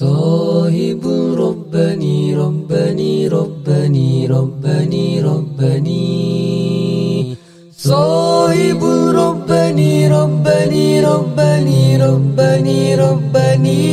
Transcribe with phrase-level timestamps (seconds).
[0.00, 1.00] صاحب
[1.40, 6.06] ربني ربني ربني ربني ربني
[7.72, 8.82] صاحب
[9.16, 13.86] ربني ربني ربني ربني ربني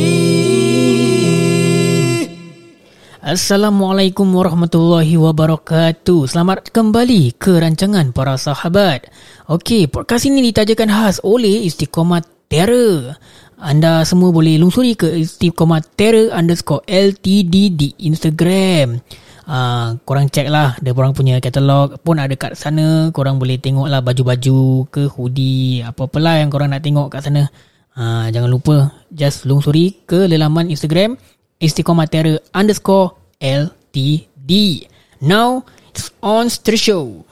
[3.24, 6.28] Assalamualaikum warahmatullahi wabarakatuh.
[6.28, 9.08] Selamat kembali ke rancangan para sahabat.
[9.48, 12.20] Okey, podcast ini ditajakan khas oleh Istiqomah
[12.52, 13.16] Terror.
[13.59, 19.03] Anda semua boleh lungsuri ke Istiqomah Terror underscore LTD di Instagram.
[19.49, 21.97] Uh, korang check lah Dia orang punya katalog.
[22.05, 26.85] Pun ada kat sana Korang boleh tengok lah Baju-baju ke Hoodie Apa-apalah yang korang nak
[26.85, 27.49] tengok kat sana.
[27.97, 31.17] Uh, Jangan lupa Just lungsuri ke Lelaman Instagram
[31.57, 34.85] Istiqomah Terror underscore LTD
[35.25, 35.65] Now
[35.97, 37.25] It's on the show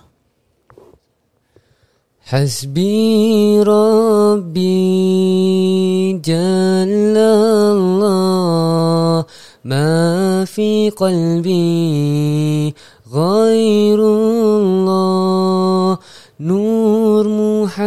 [2.27, 4.67] حسبي ربي
[6.19, 7.15] جل
[7.71, 9.25] الله.
[9.63, 12.75] ما في قلبي
[13.13, 13.99] غير
[14.59, 15.97] الله.
[16.39, 17.81] نور محمد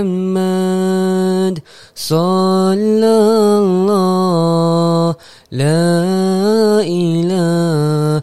[1.95, 3.19] صلى
[3.61, 5.15] الله.
[5.53, 8.23] لا إله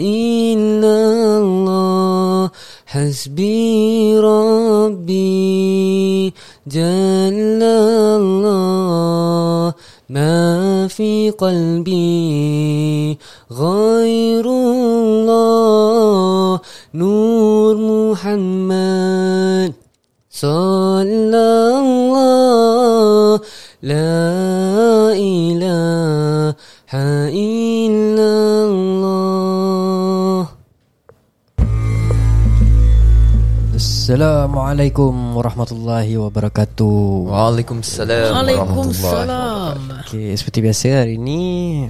[0.00, 0.96] إلا
[1.38, 2.50] الله.
[2.86, 4.65] حسبي ربي
[6.66, 8.54] جل الله
[10.10, 13.18] ما في قلبي
[13.52, 15.46] غير الله.
[16.94, 19.72] نور محمد
[20.30, 21.48] صلى
[21.80, 23.40] الله
[23.82, 26.15] لا إله
[34.06, 37.26] Assalamualaikum warahmatullahi wabarakatuh.
[37.26, 41.82] Waalaikumsalam Waalaikumsalam Okey, seperti biasa hari ni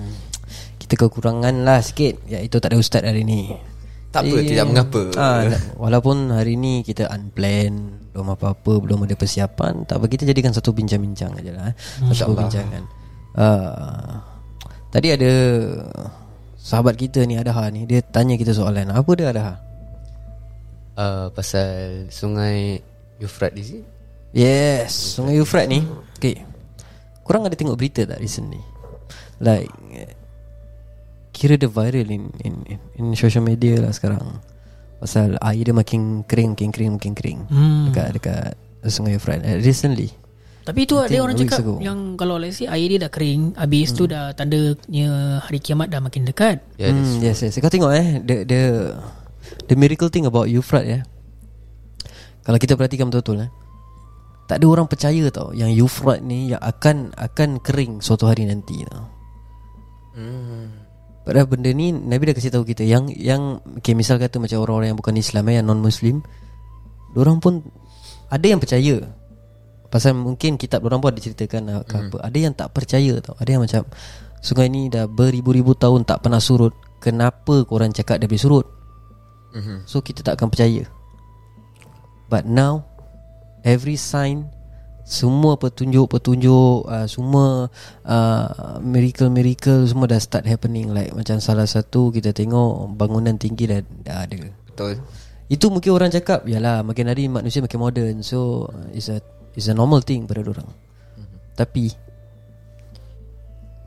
[0.80, 3.52] kita kekurangan lah sikit iaitu tak ada ustaz hari ni.
[4.16, 5.02] Tak apa, Jadi, tidak mengapa.
[5.12, 10.24] Ah, tak- walaupun hari ni kita unplanned, belum apa-apa, belum ada persiapan, tak apa kita
[10.24, 11.68] jadikan satu bincang-bincang aja lah.
[11.68, 12.16] Eh.
[12.16, 12.80] Satu perbincangan.
[13.36, 14.24] Ah,
[14.88, 15.32] tadi ada
[16.56, 18.88] sahabat kita ni ada ni, dia tanya kita soalan.
[18.88, 19.65] Apa dia ada?
[20.96, 22.80] Uh, pasal sungai
[23.20, 23.84] Euphrat sini.
[24.32, 25.84] Yes, Sungai Euphrat ni.
[26.16, 26.40] Okay.
[27.20, 28.60] Korang ada tengok berita tak recently?
[29.36, 29.68] Like
[31.36, 34.40] kira dia viral in in in, in social media lah sekarang.
[34.96, 37.40] Pasal air dia makin kering, makin kering, makin kering.
[37.52, 37.92] Hmm.
[37.92, 38.52] Dekat dekat
[38.88, 39.44] Sungai Euphrat.
[39.44, 40.08] Uh, recently.
[40.66, 41.78] Tapi tu I ada orang cakap ago.
[41.78, 46.02] Yang kalau let's say air dia dah kering Habis tu dah tandanya Hari kiamat dah
[46.02, 47.62] makin dekat Ya, yeah, hmm, yes, yes.
[47.62, 48.60] Kau tengok eh the the
[49.66, 51.00] the miracle thing about Euphrat ya.
[52.46, 53.50] Kalau kita perhatikan betul-betul eh.
[54.46, 58.86] Tak ada orang percaya tau yang Euphrat ni yang akan akan kering suatu hari nanti
[58.86, 59.10] tau.
[60.14, 60.86] Hmm.
[61.26, 64.94] Padahal benda ni Nabi dah kasih tahu kita yang yang okay, misal kata macam orang-orang
[64.94, 66.22] yang bukan Islam eh, yang non muslim,
[67.18, 67.66] orang pun
[68.30, 69.02] ada yang percaya.
[69.90, 71.82] Pasal mungkin kitab orang pun ada ceritakan hmm.
[71.90, 72.16] ke apa.
[72.22, 73.34] Ada yang tak percaya tau.
[73.42, 73.82] Ada yang macam
[74.38, 76.70] sungai ni dah beribu-ribu tahun tak pernah surut.
[77.02, 78.66] Kenapa korang cakap dia boleh surut?
[79.56, 79.78] Mm-hmm.
[79.88, 80.84] So kita tak akan percaya.
[82.28, 82.84] But now
[83.64, 84.52] every sign
[85.06, 87.70] semua petunjuk-petunjuk uh, semua
[88.02, 93.80] uh, miracle-miracle semua dah start happening like macam salah satu kita tengok bangunan tinggi dah,
[94.02, 94.50] dah ada.
[94.66, 94.98] Betul.
[95.46, 99.22] Itu mungkin orang cakap Yalah makin hari manusia makin modern So uh, it's a
[99.54, 100.66] it's a normal thing pada orang.
[100.68, 101.38] Mm-hmm.
[101.54, 101.84] Tapi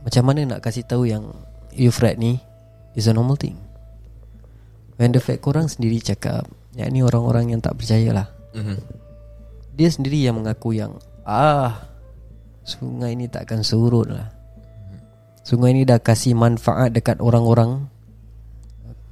[0.08, 1.28] macam mana nak kasih tahu yang
[1.76, 2.40] Euphrat ni
[2.96, 3.60] is a normal thing?
[5.00, 6.44] When the fact korang sendiri cakap
[6.76, 8.78] Yang ni orang-orang yang tak percaya lah Mm-hmm.
[9.78, 11.86] Dia sendiri yang mengaku yang Ah
[12.66, 14.28] Sungai ni takkan surut lah
[15.46, 17.88] Sungai ni dah kasih manfaat dekat orang-orang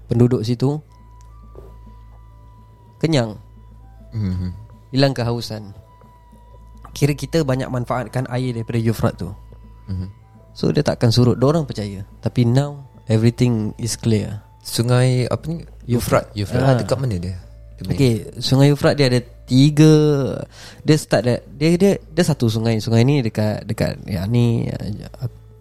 [0.08, 0.80] Penduduk situ.
[3.04, 3.36] Kenyang.
[4.16, 4.52] Mm-hmm.
[4.96, 5.76] Hilang kehausan.
[6.96, 9.30] Kira kita banyak manfaatkan air daripada Euphrat tu.
[9.92, 10.10] Mm-hmm.
[10.56, 11.38] So dia takkan surut.
[11.38, 12.08] Diorang percaya.
[12.24, 15.64] Tapi now Everything is clear Sungai apa ni?
[15.88, 16.28] Euphrat.
[16.36, 16.60] Euphrat.
[16.60, 16.76] Ah.
[16.76, 16.78] Ah.
[16.78, 17.40] Dekat mana dia?
[17.80, 17.94] dia?
[17.94, 19.94] Okay Sungai Euphrat dia ada Tiga
[20.82, 24.66] Dia start dia Dia, dia, dia satu sungai Sungai ni dekat Dekat Ya ni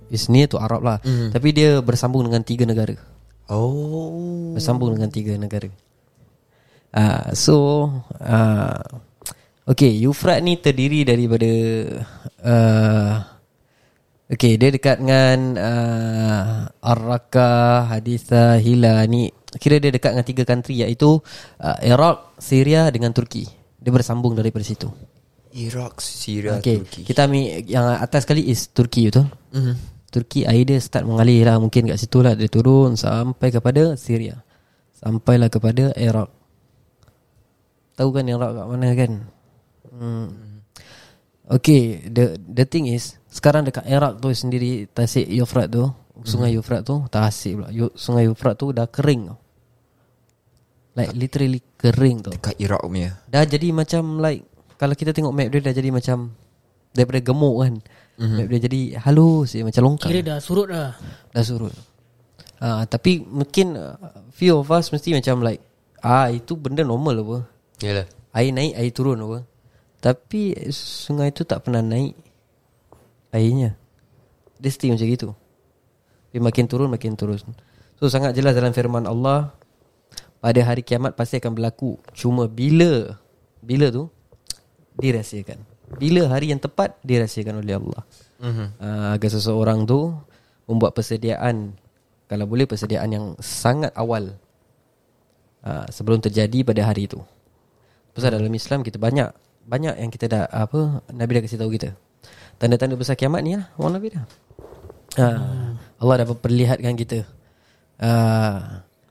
[0.08, 1.30] Is near to Arab lah Mm.
[1.36, 2.96] Tapi dia bersambung dengan tiga negara
[3.46, 4.56] Oh.
[4.56, 5.68] Bersambung dengan tiga negara
[6.96, 7.86] uh, So
[8.18, 8.80] uh,
[9.68, 11.50] Okay Euphrat ni terdiri daripada
[12.42, 13.35] uh,
[14.26, 20.82] Okay dia dekat dengan uh, Ar-Raqqa Haditha Hila ni Kira dia dekat dengan tiga country
[20.82, 21.22] Iaitu
[21.62, 23.46] uh, Iraq Syria dengan Turki.
[23.78, 24.90] Dia bersambung daripada situ.
[25.56, 27.00] Iraq, Syria, Okay Turki.
[27.08, 29.30] Kita ambil Yang atas sekali is Turki betul?
[29.54, 29.76] Mm-hmm.
[30.12, 31.56] Turki air dia start mengalir lah.
[31.62, 34.42] Mungkin kat situ lah Dia turun sampai kepada Syria.
[34.92, 36.28] Sampailah kepada Iraq.
[37.96, 39.12] Tahu kan Iraq kat mana kan?
[39.96, 40.28] Hmm.
[41.46, 45.84] Okay the the thing is Sekarang dekat Iraq tu sendiri Tasik Euphrat tu
[46.24, 47.68] Sungai Euphrat tu Tasik pula.
[47.92, 49.36] Sungai Euphrat tu dah kering tau.
[50.96, 52.32] Like literally kering tau.
[52.32, 53.20] Dekat Iraq punya?
[53.28, 54.40] Dah jadi macam like
[54.80, 56.32] Kalau kita tengok map dia Dah jadi macam
[56.96, 57.74] Daripada gemuk kan.
[58.16, 58.36] Mm-hmm.
[58.40, 60.08] Map dia jadi halus je, Macam longkang.
[60.08, 60.96] Kira dah surut dah.
[61.36, 61.76] Dah surut.
[62.56, 64.00] Uh, Tapi mungkin uh,
[64.32, 65.60] Few of us mesti macam like
[66.00, 67.38] Ah itu benda normal apa?
[67.84, 68.08] Yalah.
[68.32, 69.44] Air naik air turun apa?
[70.00, 72.25] Tapi sungai tu tak pernah naik
[73.34, 73.74] Airnya.
[74.56, 75.30] Dia still macam gitu.
[76.36, 77.40] Dia makin turun makin turun
[77.96, 79.56] So sangat jelas dalam firman Allah
[80.36, 81.96] Pada hari kiamat pasti akan berlaku.
[82.12, 83.16] Cuma bila
[83.64, 84.12] Bila tu
[85.00, 85.60] Dirahsiakan.
[85.96, 88.02] Bila hari yang tepat Dirahsiakan oleh Allah.
[88.36, 88.68] Mm-hmm.
[88.80, 90.12] uh, Agar seseorang tu
[90.68, 91.72] Membuat persediaan
[92.28, 94.36] Kalau boleh persediaan yang sangat awal
[95.64, 97.16] uh, Sebelum terjadi pada hari itu
[98.12, 99.32] Pasal dalam Islam kita banyak
[99.64, 101.96] Banyak yang kita dah apa Nabi dah kasih tahu kita
[102.56, 104.24] Tanda-tanda besar kiamat ni lah Allah Nabi dah
[105.20, 107.24] uh, Allah dah perlihatkan kita
[108.00, 108.58] uh,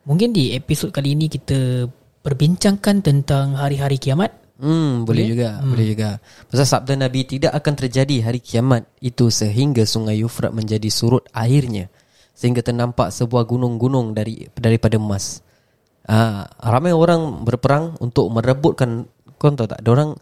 [0.06, 1.90] Mungkin di episod kali ini kita
[2.26, 5.68] Perbincangkan tentang hari-hari kiamat Hmm, boleh juga, hmm.
[5.68, 6.10] boleh juga.
[6.48, 11.92] Pasal sabda Nabi tidak akan terjadi hari kiamat itu sehingga sungai Yufrat menjadi surut airnya
[12.32, 15.44] sehingga ternampak sebuah gunung-gunung dari daripada emas.
[16.08, 19.84] Ah, ramai orang berperang untuk merebutkan kau tahu tak?
[19.84, 20.16] Orang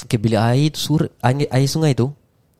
[0.00, 2.12] okay, bila air surut air, air sungai tu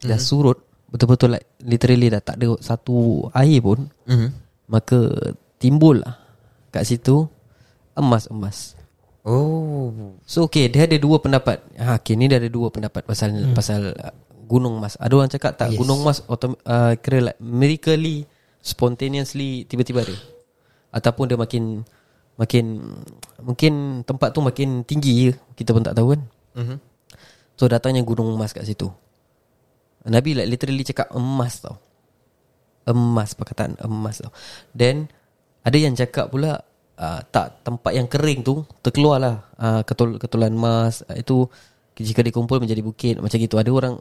[0.05, 0.11] hmm.
[0.13, 0.61] dah surut
[0.93, 4.31] betul-betul like literally dah tak ada satu air pun mm-hmm.
[4.71, 5.11] maka
[5.59, 6.23] timbul lah
[6.71, 7.27] kat situ
[7.99, 8.79] emas-emas.
[9.25, 13.33] Oh So okay Dia ada dua pendapat ha, Okay ni dia ada dua pendapat Pasal
[13.33, 13.57] hmm.
[13.57, 14.13] pasal uh,
[14.45, 15.81] Gunung Mas Ada orang cakap tak yes.
[15.81, 18.29] Gunung Mas autom- uh, Kira like Miraculously
[18.61, 20.13] Spontaneously Tiba-tiba ada
[20.93, 21.89] Ataupun dia makin
[22.37, 22.65] Makin
[23.41, 26.21] Mungkin tempat tu makin tinggi je Kita pun tak tahu kan
[26.61, 26.79] mm-hmm.
[27.57, 28.93] So datangnya gunung emas kat situ
[30.05, 31.81] Nabi like literally cakap emas tau
[32.85, 34.33] Emas Perkataan emas tau
[34.77, 35.09] Then
[35.65, 36.61] Ada yang cakap pula
[37.01, 41.49] uh, Tak tempat yang kering tu Terkeluar lah uh, ketul, Ketulan emas uh, Itu
[41.97, 43.95] Jika dikumpul menjadi bukit Macam gitu Ada orang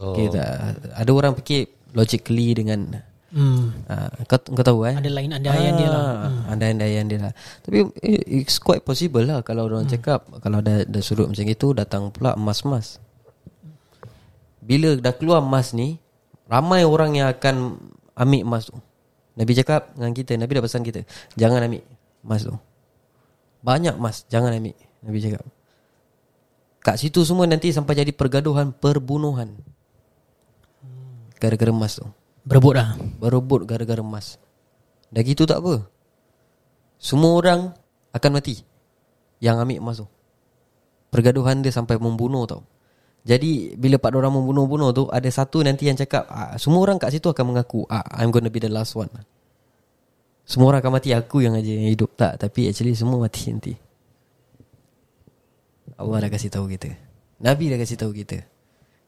[0.00, 0.12] oh.
[0.12, 3.00] okay, tak, Ada orang fikir Logically dengan
[3.32, 3.88] hmm.
[3.88, 6.52] uh, kau, kau tahu eh Ada lain andaian dia lah hmm.
[6.52, 7.32] Andaian dia lah
[7.64, 9.92] Tapi eh, It's quite possible lah Kalau orang hmm.
[9.96, 13.05] cakap Kalau dah, dah sudut macam itu Datang pula emas-emas
[14.66, 16.02] Bila dah keluar emas ni
[16.50, 17.78] Ramai orang yang akan
[18.18, 18.74] Ambil emas tu.
[19.38, 21.06] Nabi cakap dengan kita Nabi dah pesan kita
[21.38, 21.86] Jangan ambil
[22.26, 22.54] emas tu.
[23.62, 24.74] Banyak emas Jangan ambil
[25.06, 25.46] Nabi cakap.
[26.82, 29.54] Kat situ semua nanti Sampai jadi pergaduhan Perbunuhan.
[31.38, 32.06] Gara-gara emas tu.
[32.42, 34.42] Berebut lah Berebut gara-gara emas.
[35.14, 35.86] Dah gitu tak apa.
[36.98, 37.70] Semua orang
[38.10, 38.66] Akan mati
[39.38, 40.06] Yang ambil emas tu.
[41.12, 42.66] Pergaduhan dia sampai membunuh tau
[43.26, 47.10] Jadi Bila part orang membunuh-bunuh tu Ada satu nanti yang cakap ah, Semua orang kat
[47.10, 49.10] situ akan mengaku ah, I'm gonna be the last one.
[50.46, 52.14] Semua orang akan mati Aku yang aja yang hidup.
[52.14, 53.74] Tak Tapi actually semua mati nanti.
[55.98, 56.94] Allah dah kasih tahu kita.
[57.42, 58.46] Nabi dah kasih tahu kita.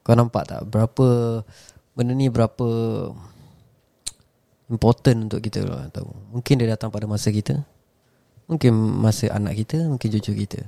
[0.03, 0.61] Kau nampak tak?
[0.67, 1.39] Berapa
[1.95, 2.67] Benda ni berapa
[4.69, 5.63] Important untuk kita
[5.95, 6.11] tahu.
[6.35, 7.63] Mungkin dia datang pada masa kita.
[8.51, 10.67] Mungkin masa anak kita Mungkin cucu kita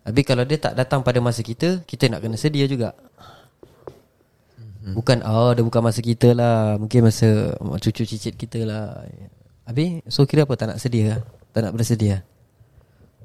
[0.00, 2.96] Tapi kalau dia tak datang pada masa kita Kita nak kena sedia juga.
[4.96, 6.80] Bukan Oh dia bukan masa kita lah.
[6.80, 9.04] Mungkin masa Cucu cicit kita lah.
[9.68, 10.56] Habis So kira apa?
[10.56, 11.20] Tak nak sedia lah.
[11.52, 12.24] Tak nak bersedia.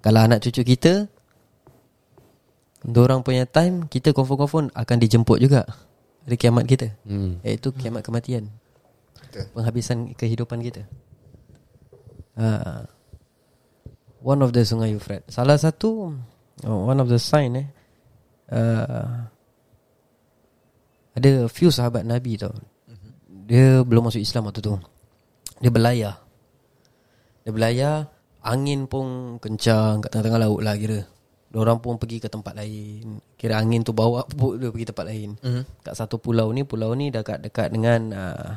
[0.03, 1.08] Kalau anak cucu kita
[2.86, 5.65] Diorang punya time Kita confirm-confirm Akan dijemput juga
[6.27, 6.91] Dari kiamat kita.
[7.08, 7.41] Hmm.
[7.41, 8.51] Iaitu kiamat kematian.
[9.25, 9.46] Betul.
[9.55, 10.86] Penghabisan kehidupan kita.
[12.36, 12.84] Uh,
[14.25, 16.13] One of the sungai Euphrates Salah satu
[16.63, 17.67] oh, One of the sign eh?
[18.47, 19.27] Uh,
[21.19, 22.55] Ada few sahabat Nabi tau.
[23.45, 24.75] Dia belum masuk Islam waktu tu.
[25.59, 26.15] Dia berlayar.
[27.43, 27.95] Dia berlayar
[28.45, 31.01] Angin pun kencang Kat tengah-tengah laut lah kira.
[31.55, 33.24] Orang pun pergi ke tempat lain.
[33.39, 35.29] Kira angin tu bawa boat dia pergi tempat lain.
[35.39, 35.62] Mhm.
[35.88, 38.50] Kat satu pulau ni Pulau ni dekat-dekat dengan uh,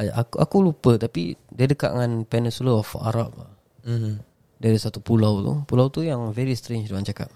[0.00, 3.36] aku, aku lupa Tapi Dia dekat dengan Peninsula of Arab.
[3.84, 4.14] Mm-hmm.
[4.62, 7.26] Ada satu pulau tu Pulau tu yang very strange Diorang cakap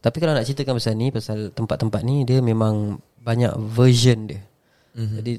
[0.00, 4.40] Tapi kalau nak ceritakan pasal ni Pasal tempat-tempat ni Dia memang Banyak version dia
[4.92, 5.16] Mhm.
[5.20, 5.32] Jadi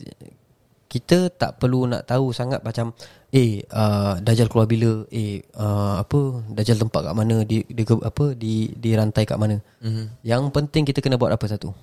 [0.89, 2.93] kita tak perlu nak tahu sangat macam
[3.33, 8.38] eh uh, dajal keluar bila eh uh, apa dajal tempat kat mana di, di apa
[8.38, 10.05] di di rantai kat mana Mm-hmm.
[10.22, 11.74] yang penting kita kena buat apa satu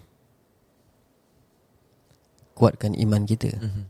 [2.54, 3.50] kuatkan iman kita.
[3.50, 3.84] Mm-hmm.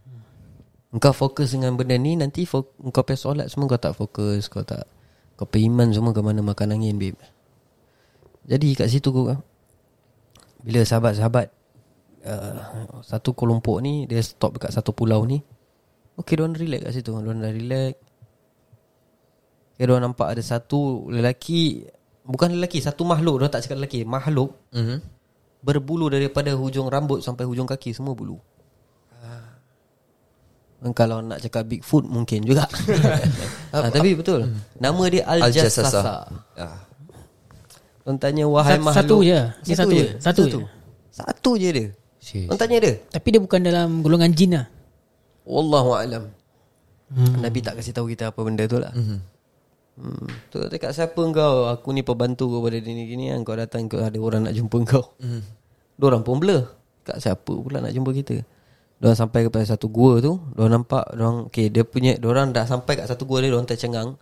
[0.91, 4.67] Engkau fokus dengan benda ni nanti fo- engkau pergi solat semua kau tak fokus, kau
[4.67, 4.91] tak
[5.39, 7.15] kau pergi iman semua ke mana makan angin babe.
[8.51, 9.31] Jadi kat situ kau
[10.61, 11.47] bila sahabat-sahabat
[12.27, 12.59] uh,
[13.01, 15.39] satu kelompok ni dia stop dekat satu pulau ni.
[16.19, 17.11] Okey, diorang relax kat situ.
[17.15, 17.95] Diorang dah relax.
[19.73, 21.87] Okay, diorang nampak ada satu lelaki
[22.27, 24.97] bukan lelaki, satu makhluk, diorang tak cakap lelaki, makhluk Mhm.
[25.63, 28.37] berbulu daripada hujung rambut sampai hujung kaki semua bulu.
[30.81, 30.93] Ah.
[30.97, 32.65] Kalau nak cakap Bigfoot mungkin juga.
[33.73, 34.49] ha, tapi betul.
[34.81, 35.81] Nama dia Al-Jassasa.
[35.85, 36.13] Al-Jassasa.
[36.57, 36.79] Ah.
[38.09, 39.01] Orang tanya wahai Sat- makhluk.
[39.05, 39.41] satu je.
[39.69, 40.07] Dia satu je.
[40.17, 40.59] Satu je.
[41.13, 41.87] Satu je dia.
[42.49, 42.93] Orang tanya dia.
[43.13, 44.67] Tapi dia bukan dalam golongan jin lah.
[45.45, 46.25] Wallahu a'lam.
[47.45, 48.95] Nabi tak kasih tahu kita apa benda tu lah.
[48.97, 49.19] Mhm.
[50.01, 50.27] Hmm.
[50.49, 51.69] Tu cakap siapa kau?
[51.69, 53.45] Aku ni pembantu kau pada ni gini kan.
[53.45, 55.05] Kau datang kau ada orang nak jumpa kau.
[55.21, 55.41] Mhm.
[56.01, 56.65] Diorang pun blur
[57.05, 58.41] Kat siapa pula nak jumpa kita
[59.01, 63.01] Diorang sampai kepada satu gua tu Diorang nampak Diorang Okay dia punya Diorang dah sampai
[63.01, 64.13] kat satu gua dia Diorang tercengang.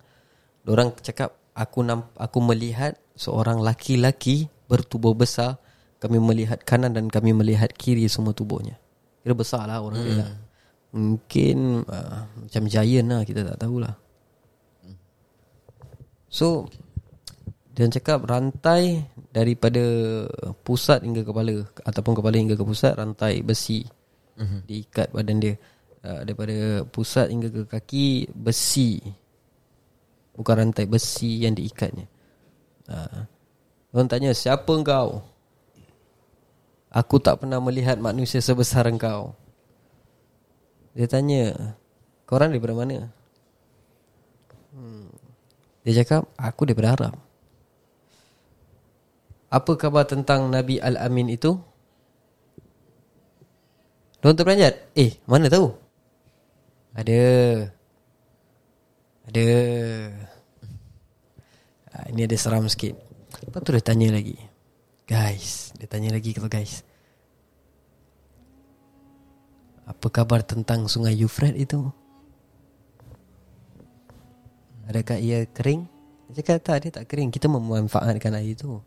[0.62, 5.58] Diorang cakap Aku namp, aku melihat Seorang laki-laki Bertubuh besar.
[5.98, 8.78] Kami melihat kanan Dan kami melihat kiri Semua tubuhnya.
[9.26, 10.30] Kira besar lah orang dia lah.
[10.94, 13.94] Mungkin uh, Macam giant lah Kita tak tahulah.
[16.30, 16.70] So
[17.78, 19.78] dia cakap rantai daripada
[20.66, 23.86] pusat hingga kepala ataupun kepala hingga ke pusat rantai besi
[24.38, 24.60] mm-hmm.
[24.64, 25.54] diikat badan dia.
[25.98, 29.02] Uh, daripada pusat hingga ke kaki besi.
[30.38, 32.06] Bukan rantai besi yang diikatnya.
[32.86, 33.26] Uh,
[33.90, 35.26] orang tanya siapa engkau?
[36.88, 39.36] Aku tak pernah melihat manusia sebesar engkau.
[40.96, 41.74] Dia tanya,
[42.24, 43.12] korang daripada mana?
[44.72, 45.12] Hmm.
[45.84, 47.14] Dia cakap, aku daripada Arab.
[49.52, 51.60] Apa khabar tentang Nabi Al-Amin itu?
[54.18, 54.74] Diorang terperanjat?
[54.98, 55.70] Eh mana tahu?
[56.98, 57.22] Ada.
[59.30, 59.48] Ada.
[61.94, 62.98] Ah, Ini ada seram sikit.
[63.46, 64.34] Lepas tu dia tanya lagi.
[65.08, 66.82] Guys Dia tanya lagi kalau guys.
[69.88, 71.88] Apa khabar tentang sungai Euphrates itu?
[74.90, 75.86] Adakah ia kering?
[76.28, 77.30] Dia cakap tak dia tak kering.
[77.30, 78.82] Kita memanfaatkan air itu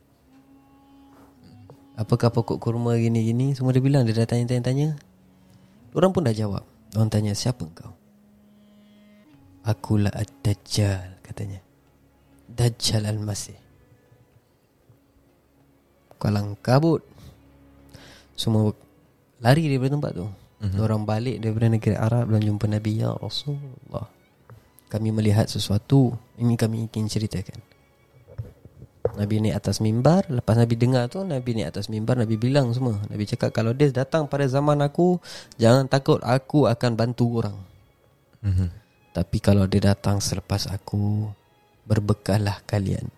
[1.98, 3.54] Apakah pokok kurma gini-gini?
[3.54, 4.06] Semua dia bilang.
[4.06, 4.98] Dia dah tanya-tanya
[5.92, 6.64] Orang pun dah jawab.
[6.96, 7.96] Orang tanya siapa kau
[9.64, 11.64] Akulah Ad-Dajjal Katanya.
[12.52, 13.56] Dajjal Al-Masih.
[16.20, 17.00] Kalang kabut
[18.36, 18.76] Semua
[19.42, 20.28] Lari daripada tempat tu.
[20.28, 20.80] Mm-hmm.
[20.84, 24.06] Orang balik daripada negeri Arab Dan jumpa Nabi Ya Rasulullah
[24.92, 26.12] Kami melihat sesuatu.
[26.38, 27.81] Ini kami ingin ceritakan
[29.12, 33.00] Nabi naik atas mimbar Lepas Nabi dengar tu Nabi naik atas mimbar Nabi bilang semua.
[33.12, 35.20] Nabi cakap Kalau dia datang pada zaman aku
[35.60, 37.58] Jangan takut Aku akan bantu orang.
[38.46, 38.68] Mhm.
[39.12, 41.28] Tapi kalau dia datang selepas aku
[41.82, 43.10] Berbekallah kalian.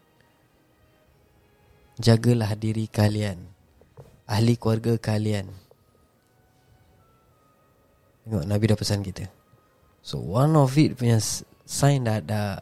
[2.02, 3.38] Jagalah diri kalian.
[4.26, 5.46] Ahli keluarga kalian.
[8.24, 9.28] Tengok Nabi dah pesan kita.
[10.02, 11.20] So one of it punya
[11.68, 12.58] sign dah, dah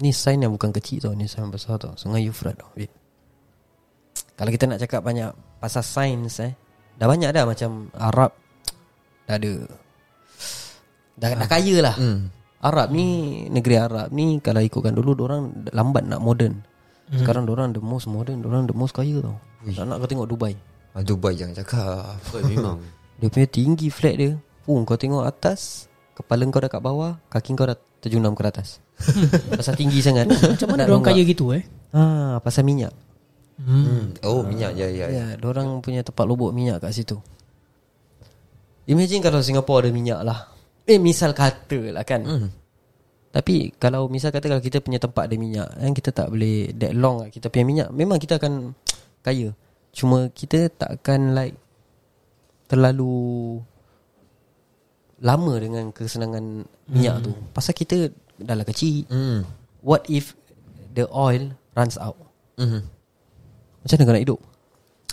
[0.00, 1.96] Ni sign yang bukan kecil tau Ni sign besar tau.
[1.96, 2.92] Sungai Euphrates tau Wait.
[4.36, 6.52] Kalau kita nak cakap banyak Pasal sains eh
[6.96, 8.32] Dah banyak dah macam Arab
[9.24, 9.52] Dah ada
[11.16, 11.96] Dah, dah kaya lah.
[11.96, 12.28] Hmm.
[12.60, 13.06] Arab ni
[13.48, 16.60] Negeri Arab ni Kalau ikutkan dulu orang lambat nak modern.
[17.08, 19.40] Sekarang orang the most modern orang the most kaya tau.
[19.64, 20.52] Tak nak kau tengok Dubai.
[20.92, 22.20] Ah, Dubai jangan cakap.
[22.44, 22.84] Memang.
[23.22, 24.36] Dia punya tinggi flat dia.
[24.66, 28.82] Pum kau tengok atas Kepala kau dah kat bawah Kaki kau dah terjunam ke atas
[29.60, 31.62] Pasal tinggi sangat Macam mana Nak orang kaya gitu eh?
[31.92, 32.96] Ah, Pasal minyak
[33.56, 34.12] Hmm.
[34.20, 35.08] Oh minyak ya ya.
[35.08, 37.16] Ya, yeah, orang punya tempat lubuk minyak kat situ.
[38.86, 40.52] Imagine kalau Singapura ada minyak lah.
[40.84, 42.22] Eh, misal kata lah kan.
[42.22, 42.48] Hmm.
[43.32, 46.94] Tapi kalau misal kata kalau kita punya tempat ada minyak, kan kita tak boleh that
[46.94, 47.88] long lah kita punya minyak.
[47.90, 48.76] Memang kita akan
[49.24, 49.56] kaya.
[49.90, 51.56] Cuma kita tak akan like
[52.68, 53.58] terlalu
[55.24, 57.32] lama dengan kesenangan minyak tu.
[57.56, 59.08] Pasal kita dah lah kecil.
[59.08, 59.48] Hmm.
[59.80, 60.36] What if
[60.92, 62.18] the oil runs out?
[62.56, 62.84] Mhm.
[63.84, 64.40] Macam mana kau nak hidup?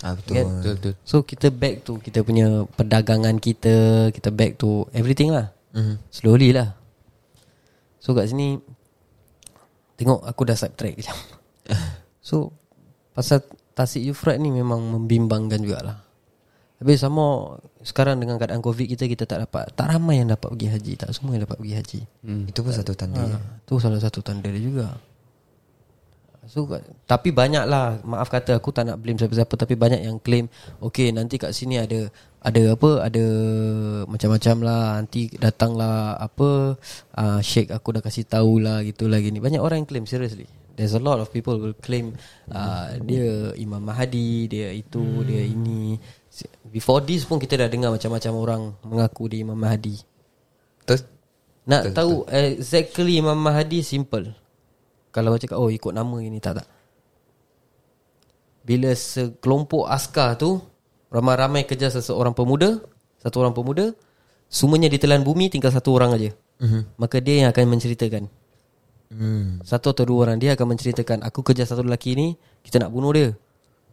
[0.02, 0.34] Ah betul.
[0.34, 0.46] Kan?
[0.60, 5.54] Betul betul So kita back to kita punya perdagangan kita, kita back to everything lah.
[5.72, 5.94] Mhm.
[6.10, 6.76] Slowly lah.
[8.02, 8.58] So kat sini
[9.96, 11.16] tengok aku dah side track kejap.
[12.28, 12.52] so
[13.14, 13.40] pasal
[13.74, 15.98] Tasik Euphrates ni memang membimbangkan jugalah.
[16.78, 20.68] Habis sama sekarang dengan keadaan Covid kita kita tak dapat tak ramai yang dapat pergi
[20.72, 22.00] haji, tak semua yang dapat pergi haji.
[22.24, 22.44] hmm.
[22.48, 23.20] Itu pun satu tanda.
[23.20, 23.38] Ha,
[23.68, 24.88] tu salah satu tanda dia juga.
[26.44, 26.68] So
[27.08, 30.52] tapi banyak lah maaf kata aku tak nak blame siapa-siapa tapi banyak yang claim
[30.84, 32.12] okay nanti kat sini ada
[32.44, 33.24] ada apa ada
[34.04, 36.76] macam-macam lah nanti datanglah apa
[37.16, 40.44] uh, sheikh aku dah kasih tahu lah gitu lagi ni banyak orang yang claim seriously
[40.76, 42.12] there's a lot of people will claim
[42.52, 45.24] uh, dia Imam Mahdi dia itu hmm.
[45.24, 45.96] dia ini
[46.66, 50.02] before this pun kita dah dengar macam-macam orang mengaku dia Imam Mahdi
[50.82, 51.06] Terus
[51.64, 54.44] nak Betul, tahu exactly Imam Mahdi simple
[55.14, 56.66] kalau cakap oh ikut nama ini tak tak.
[58.66, 60.58] Bila sekelompok askar tu
[61.14, 62.82] ramai-ramai kejar seseorang pemuda,
[63.22, 63.94] satu orang pemuda,
[64.50, 66.30] semuanya ditelan bumi tinggal satu orang aja.
[66.58, 66.82] Mm-hmm.
[66.98, 68.22] Maka dia yang akan menceritakan.
[69.14, 69.62] hmm.
[69.62, 72.34] Satu atau dua orang dia akan menceritakan aku kejar satu lelaki ni,
[72.66, 73.30] kita nak bunuh dia.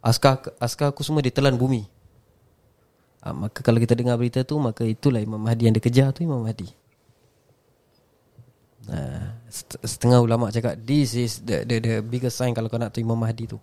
[0.02, 1.86] Askar askar aku semua ditelan bumi.
[3.22, 6.42] Ha, maka kalau kita dengar berita tu maka itulah Imam Mahdi yang dikejar tu Imam
[6.42, 6.66] Mahdi.
[8.90, 8.98] Ha,
[9.86, 13.14] setengah ulama cakap this is the the the biggest sign kalau kau nak tu Imam
[13.14, 13.62] Mahdi tu.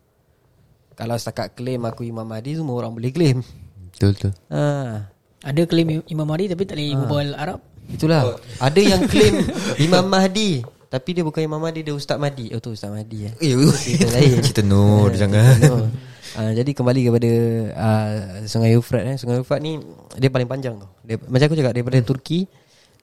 [0.95, 3.43] Kalau setakat claim aku Imam Mahdi semua orang boleh claim.
[3.91, 4.31] Betul betul.
[4.47, 5.11] Ha,
[5.43, 7.59] Ada klaim Imam Mahdi tapi tak boleh berbual Arab.
[7.91, 8.39] itulah.
[8.63, 9.43] Ada yang claim
[9.85, 12.49] Imam Mahdi tapi dia bukan Imam Mahdi dia Ustaz Mahdi.
[12.49, 13.33] Oh tu Ustaz Mahdi eh.
[13.37, 14.41] Eh, Cerita lain.
[14.41, 15.53] Cerita Nur jangan.
[15.61, 15.85] No.
[16.33, 17.31] Uh, jadi kembali kepada
[17.77, 18.13] uh,
[18.49, 19.15] Sungai Euphrat eh.
[19.21, 19.77] Sungai Euphrat ni
[20.17, 20.89] dia paling panjang tu.
[21.05, 22.49] Dia, macam aku cakap daripada Turki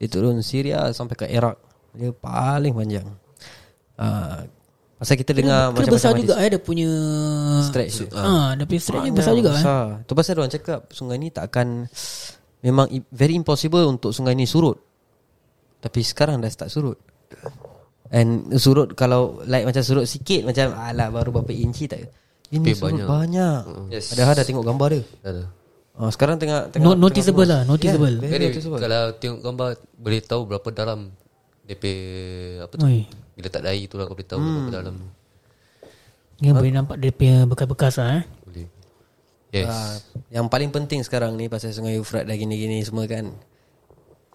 [0.02, 1.57] dia turun Syria sampai ke Iraq.
[1.95, 3.07] Dia paling panjang.
[3.97, 4.43] Uh,
[4.99, 6.90] pasal kita dengar Kena macam besar juga eh dia punya
[7.71, 8.11] stretch.
[8.19, 9.62] Ah, dia punya stretch ni besar juga eh.
[9.62, 9.85] besar.
[10.11, 11.87] Tu pasal orang cakap sungai ni tak akan
[12.66, 14.75] memang very impossible untuk sungai ni surut.
[15.78, 16.99] Tapi sekarang dah start surut.
[18.06, 22.06] And surut kalau like macam surut sikit macam alah baru berapa inci tak.
[22.48, 23.06] Ini Tapi surut banyak.
[23.06, 23.60] banyak.
[23.90, 24.14] Yes.
[24.14, 25.02] Padahal dah tengok gambar dia.
[25.22, 25.42] Ada.
[25.96, 28.14] Oh, sekarang tengah No, tengah noticeable tengah lah, noticeable.
[28.14, 28.80] Yeah, very Jadi noticeable.
[28.80, 30.98] kalau tengok gambar boleh tahu berapa dalam
[31.64, 31.84] DP
[32.62, 32.84] apa tu?
[32.84, 33.00] Oi.
[33.34, 35.08] Bila tak ada air tu lah kau boleh tahu berapa dalam tu.
[36.36, 38.25] Ni boleh nampak dia punya bekas-bekas lah eh.
[38.44, 38.66] Boleh.
[39.50, 39.66] Yes.
[39.66, 39.96] Ah,
[40.30, 43.32] yang paling penting sekarang ni pasal Sungai Euphrat dah gini-gini semua kan.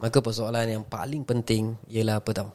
[0.01, 2.49] Maka persoalan yang paling penting ialah apa tahu?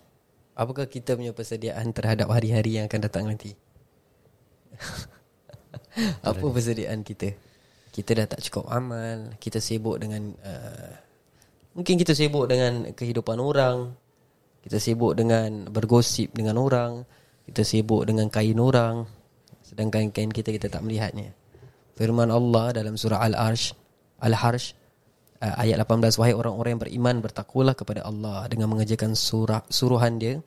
[0.56, 3.52] Apakah kita punya persediaan terhadap hari-hari yang akan datang nanti?
[6.28, 7.36] apa persediaan kita?
[7.92, 10.92] Kita dah tak cukup amal, kita sibuk dengan uh,
[11.76, 13.92] mungkin kita sibuk dengan kehidupan orang,
[14.64, 17.04] kita sibuk dengan bergosip dengan orang,
[17.48, 19.04] kita sibuk dengan kain orang,
[19.60, 21.36] sedangkan kain kita kita tak melihatnya.
[21.96, 23.72] Firman Allah dalam surah Al-Arsh
[24.20, 24.85] Al-Harsh
[25.40, 30.40] uh, ayat 18 wahai orang-orang yang beriman bertakwalah kepada Allah dengan mengerjakan surah suruhan dia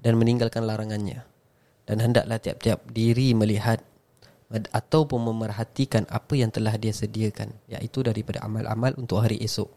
[0.00, 1.24] dan meninggalkan larangannya.
[1.84, 3.84] Dan hendaklah tiap-tiap diri melihat
[4.52, 9.68] ataupun memerhatikan apa yang telah dia sediakan iaitu daripada amal-amal untuk hari esok.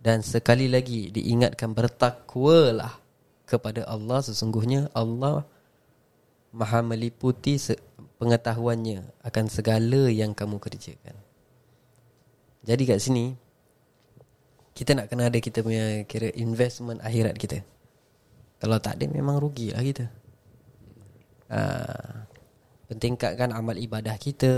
[0.00, 3.00] Dan sekali lagi diingatkan bertakwalah
[3.48, 5.46] kepada Allah sesungguhnya Allah
[6.56, 7.60] Maha meliputi
[8.16, 11.12] pengetahuannya akan segala yang kamu kerjakan.
[12.64, 13.36] Jadi kat sini
[14.76, 17.64] kita nak kena ada kita punya kira investment akhirat kita.
[18.60, 20.12] Kalau tak ada memang rugilah kita.
[21.48, 22.28] Uh,
[22.92, 24.52] pentingkatkan amal ibadah kita.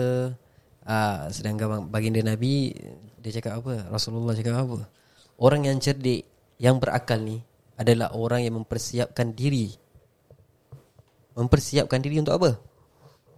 [0.83, 2.75] Uh, sedangkan baginda Nabi
[3.23, 3.87] dia cakap apa?
[3.95, 4.91] Rasulullah cakap apa?
[5.39, 6.27] Orang yang cerdik,
[6.59, 7.39] yang berakal ni
[7.79, 9.71] adalah orang yang mempersiapkan diri
[11.39, 12.59] Mempersiapkan diri untuk apa?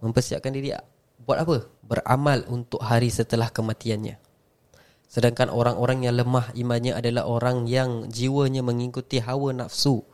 [0.01, 0.73] Mempersiapkan diri
[1.21, 1.69] buat apa?
[1.85, 4.17] Beramal untuk hari setelah kematiannya.
[5.11, 10.07] Sedangkan orang-orang yang lemah imannya adalah orang yang jiwanya mengikuti hawa nafsu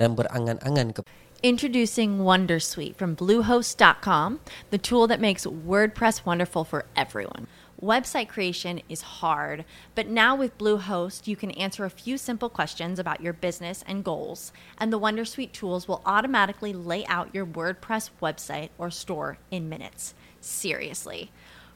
[0.00, 1.04] dan berangan-angan ke
[1.40, 7.48] Introducing Wondersuite from Bluehost.com, the tool that makes WordPress wonderful for everyone.
[7.80, 12.98] Website creation is hard, but now with Bluehost, you can answer a few simple questions
[12.98, 18.10] about your business and goals, and the Wondersuite tools will automatically lay out your WordPress
[18.20, 20.12] website or store in minutes.
[20.42, 21.32] Seriously.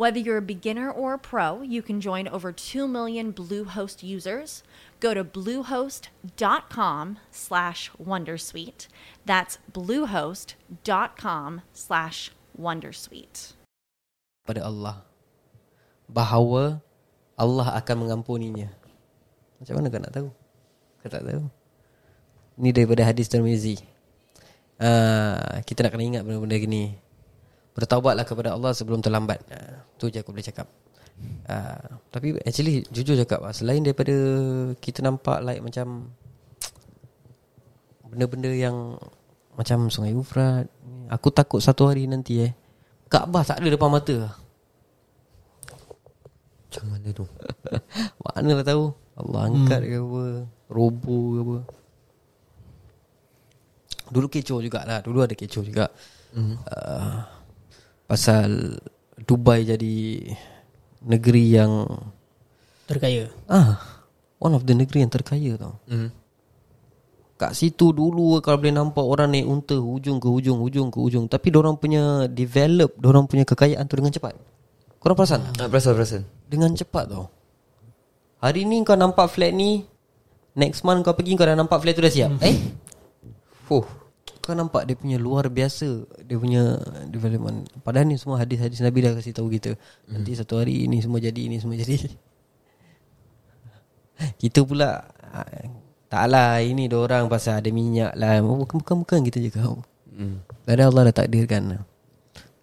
[0.00, 4.64] Whether you're a beginner or a pro, you can join over 2 million Bluehost users.
[4.96, 8.88] Go to bluehost.com slash wondersuite.
[9.28, 13.52] That's bluehost.com slash wondersuite.
[14.48, 15.04] pada Allah
[16.08, 16.80] bahawa
[17.36, 18.72] Allah akan mengampuninya.
[19.60, 20.28] Macam mana kau nak tahu?
[21.04, 21.44] Kau tak tahu.
[22.56, 23.76] Ini daripada hadis Tirmizi.
[24.80, 27.09] Ah, kita nak kena ingat benda-benda gini.
[27.74, 29.40] Bertaubatlah kepada Allah sebelum terlambat.
[29.50, 30.66] Ah, tu je aku boleh cakap.
[31.52, 34.16] uh, Tapi actually Jujur cakap lah Selain daripada
[34.80, 36.08] Kita nampak like macam
[38.08, 38.96] Benda-benda yang
[39.52, 40.64] Macam Sungai Ufrat
[41.12, 42.56] Aku takut satu hari nanti eh
[43.10, 44.30] Kaabah tak ada depan mata.
[46.70, 47.26] Macam mana tu?
[48.22, 48.94] Mana lah tahu.
[49.18, 50.22] Allah angkat ke apa
[50.70, 51.56] Roboh ke apa.
[54.14, 55.02] Dulu kecoh jugalah.
[55.02, 55.90] Dulu ada kecoh juga.
[56.38, 56.56] Mm-hmm.
[56.70, 57.18] uh,
[58.10, 58.74] Pasal
[59.22, 60.18] Dubai jadi
[61.06, 61.86] Negeri yang
[62.90, 63.30] Terkaya.
[63.46, 63.78] Ah
[64.40, 65.78] One of the negeri yang terkaya tau.
[65.86, 66.08] Hmm.
[67.36, 71.28] Kat situ dulu Kalau boleh nampak orang naik unta Hujung ke hujung Hujung ke hujung.
[71.30, 74.34] Tapi orang punya Develop orang punya kekayaan tu dengan cepat.
[74.98, 75.40] Korang perasan?
[75.54, 75.60] Tak?
[75.60, 76.22] ah, Perasan perasan.
[76.50, 77.30] Dengan cepat tau.
[78.40, 79.84] Hari ni kau nampak flat ni
[80.56, 82.40] Next month kau pergi Kau dah nampak flat tu dah siap.
[82.42, 82.56] Eh?
[83.70, 83.86] Fuh
[84.40, 86.80] Kau nampak dia punya luar biasa Dia punya
[87.12, 87.68] development.
[87.84, 89.76] Padahal ni semua hadis-hadis Nabi dah kasih tahu kita.
[90.08, 91.96] Nanti satu hari ini semua jadi Ini semua jadi.
[94.40, 95.00] Kita pula.
[95.32, 95.48] Ah,
[96.10, 98.42] Taklah ini orang pasal ada minyak lah.
[98.42, 99.78] Bukan-bukan kita je kau.
[100.10, 100.42] Hmm.
[100.66, 101.86] Kadang Allah dah takdirkan.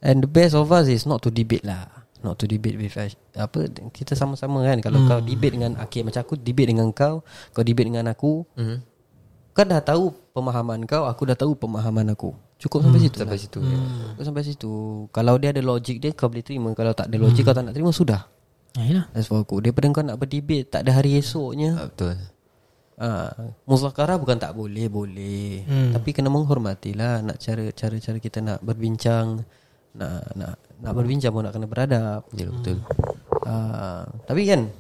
[0.03, 1.87] And the best of us is not to debate lah.
[2.19, 2.91] Not to debate with
[3.39, 4.83] Apa Kita sama-sama kan.
[4.83, 7.23] Kalau kau debate dengan Akid macam aku Debate dengan kau.
[7.55, 8.43] Kau debate dengan aku.
[8.59, 8.83] Hmm.
[9.58, 12.30] Kau dah tahu pemahaman kau Aku dah tahu pemahaman aku
[12.62, 13.41] Cukup sampai situ Sampai lah.
[13.41, 13.78] situ ya.
[14.13, 14.74] Cukup sampai situ
[15.10, 17.74] Kalau dia ada logik dia Kau boleh terima Kalau tak ada logik Kau tak nak
[17.74, 18.22] terima Sudah
[18.78, 22.13] ha, Yalah As for aku Daripada kau nak berdebate Tak ada hari esoknya Ah, Betul
[22.98, 23.30] Ah,
[23.70, 25.62] muzakarah bukan tak boleh, boleh.
[25.70, 25.93] Hmm.
[25.93, 29.46] Tapi kena menghormatilah nak cara cara cara kita nak berbincang,
[29.93, 32.26] nak nak nak berbincang pun nak kena beradab.
[32.34, 32.82] Ya betul
[33.46, 34.74] Ah, tapi kan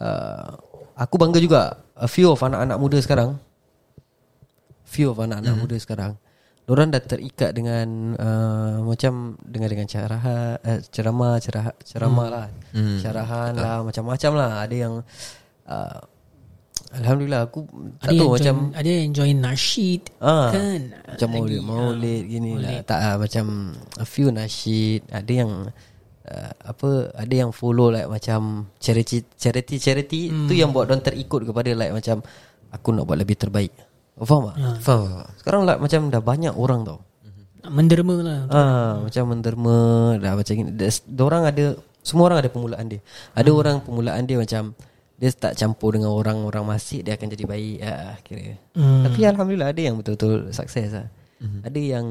[0.00, 0.56] ah,
[0.96, 3.36] aku bangga juga a few of anak-anak muda sekarang.
[4.86, 6.14] Few of anak-anak muda sekarang.
[6.62, 10.18] Diorang dah terikat dengan uh, macam dengar dengan cara
[10.58, 12.98] uh, ceramah, cerah, ceramah lah, Hmm.
[12.98, 14.50] syarahan lah, macam-macam lah.
[14.62, 14.94] Ada yang
[15.66, 15.98] uh,
[16.86, 17.66] Alhamdulillah aku
[17.98, 20.94] tak Ada tahu macam join, Ada yang join nasyid Ah, Kan?
[20.94, 22.78] Macam maulid Lagi, Maulid gini lah.
[22.86, 23.46] Tak lah Macam
[23.98, 25.50] A few nasyid Ada yang
[26.30, 30.46] uh, Apa Ada yang follow like Macam Charity Charity charity hmm.
[30.46, 32.22] Tu yang buat Diorang terikut kepada like Macam
[32.70, 33.74] Aku nak buat lebih terbaik
[34.16, 34.56] Faham tak?
[34.56, 34.76] Ah.
[34.80, 36.98] Faham Sekarang like macam Dah banyak orang tau
[37.60, 39.78] ah, Menderma lah Ah, Macam menderma
[40.16, 40.70] Dah macam gini
[41.04, 43.00] Diorang ada Semua orang ada permulaan dia
[43.32, 43.60] Ada Hmm.
[43.60, 44.72] orang permulaan dia macam
[45.16, 49.04] Dia tak campur dengan orang-orang masjid Dia akan jadi baik ah, Kira Hmm.
[49.04, 51.08] tapi Alhamdulillah ada yang betul-betul sukses lah.
[51.36, 51.60] Mm-hmm.
[51.64, 52.06] Ada yang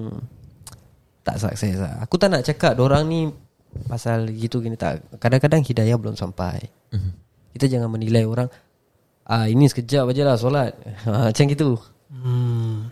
[1.22, 2.02] tak sukses lah.
[2.02, 3.30] Aku tak nak cakap orang ni
[3.86, 5.02] pasal gitu gini tak.
[5.18, 6.70] Kadang-kadang hidayah belum sampai.
[6.90, 7.12] Mm-hmm.
[7.54, 8.50] Kita jangan menilai orang
[9.26, 10.74] ah ini sekejap aja lah solat.
[11.06, 11.78] Ha, macam gitu.
[12.12, 12.90] Hmm.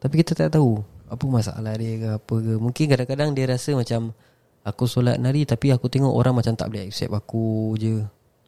[0.00, 2.52] Tapi kita tak tahu apa masalah dia ke apa ke.
[2.56, 4.14] Mungkin kadang-kadang dia rasa macam
[4.62, 8.00] aku solat nari tapi aku tengok orang macam tak boleh accept aku je.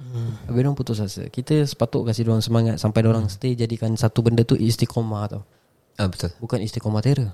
[0.03, 0.35] Hmm.
[0.51, 4.43] Habis diorang putus asa Kita sepatut kasih diorang semangat Sampai diorang stay Jadikan satu benda
[4.43, 5.47] tu istiqomah tau
[5.95, 7.31] Ah betul Bukan istiqomah terror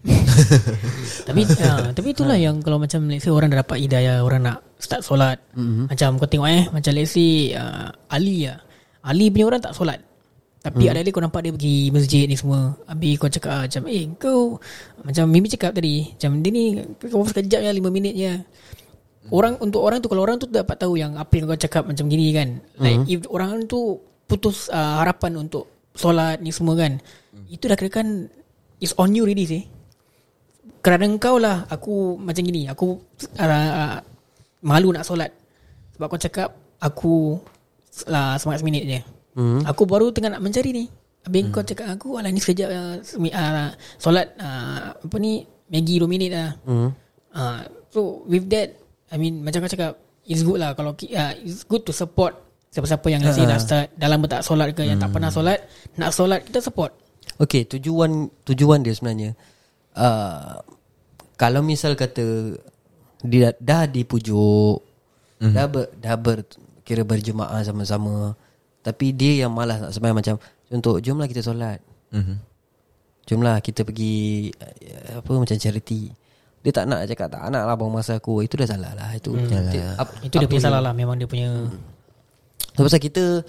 [1.28, 4.64] Tapi ah, Tapi itulah yang Kalau macam Let's say orang dah dapat hidayah Orang nak
[4.80, 5.92] start solat mm-hmm.
[5.92, 8.64] Macam kau tengok eh Macam let's say uh, Ali lah
[9.04, 10.00] Ali punya orang tak solat
[10.66, 10.90] Tapi mm.
[10.90, 14.02] ada kali kau nampak dia pergi masjid ni semua Habis kau cakap ah, macam Eh
[14.18, 14.58] kau
[15.06, 16.64] Macam Mimi cakap tadi Macam dia ni
[17.06, 18.34] Kau sekejap je 5 minit je.
[19.30, 22.10] Orang untuk orang tu Kalau orang tu dapat tahu Yang apa yang kau cakap Macam
[22.10, 26.98] gini kan Like if orang tu Putus uh, harapan untuk Solat ni semua kan
[27.46, 28.26] Itu dah kira kan
[28.76, 29.64] It's on you already sih.
[30.84, 33.00] Kerana engkau lah aku macam gini aku
[33.40, 33.98] uh, uh,
[34.60, 35.32] malu nak solat.
[35.96, 37.40] Sebab kau cakap aku
[38.04, 39.00] lah semangat seminit je
[39.36, 39.68] hmm.
[39.68, 40.84] aku baru tengah nak mencari ni
[41.22, 41.52] habis hmm.
[41.52, 43.70] kau cakap aku alah ni sekejap uh, semi, uh,
[44.00, 46.88] solat uh, apa ni Maggi 2 minit lah hmm.
[47.36, 47.60] uh,
[47.92, 48.74] so with that
[49.10, 52.34] I mean macam kau cakap it's good lah kalau uh, it's good to support
[52.74, 53.30] siapa-siapa yang uh.
[53.30, 55.62] dah start dalam tak solat ke yang tak pernah solat
[56.00, 59.30] nak solat kita support Okay tujuan Tujuan dia sebenarnya
[59.98, 60.62] uh,
[61.36, 62.56] Kalau misal kata
[63.20, 64.80] Dia dah dipujuk
[65.42, 65.52] mm.
[65.52, 66.38] Dah ber, dah ber,
[66.86, 68.38] Kira berjemaah sama-sama
[68.86, 70.34] Tapi dia yang malas nak sembahyang macam
[70.66, 71.78] Contoh jomlah kita solat.
[72.14, 72.36] Mm-hmm.
[73.26, 76.10] Jomlah kita pergi uh, Apa macam charity.
[76.62, 78.42] Dia tak nak cakap Tak nak lah buang masa aku.
[78.42, 79.10] Itu dah salah lah.
[79.14, 79.98] Itu hmm.
[79.98, 81.50] up, itu dia punya salah lah memang dia punya
[82.74, 83.42] So, pasal kita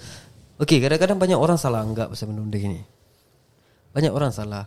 [0.58, 2.80] Okay kadang-kadang banyak orang salah anggap Pasal benda-benda ni
[3.94, 4.64] Banyak orang salah.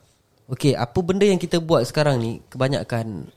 [0.51, 3.27] Okay apa benda yang kita buat sekarang ni Kebanyakan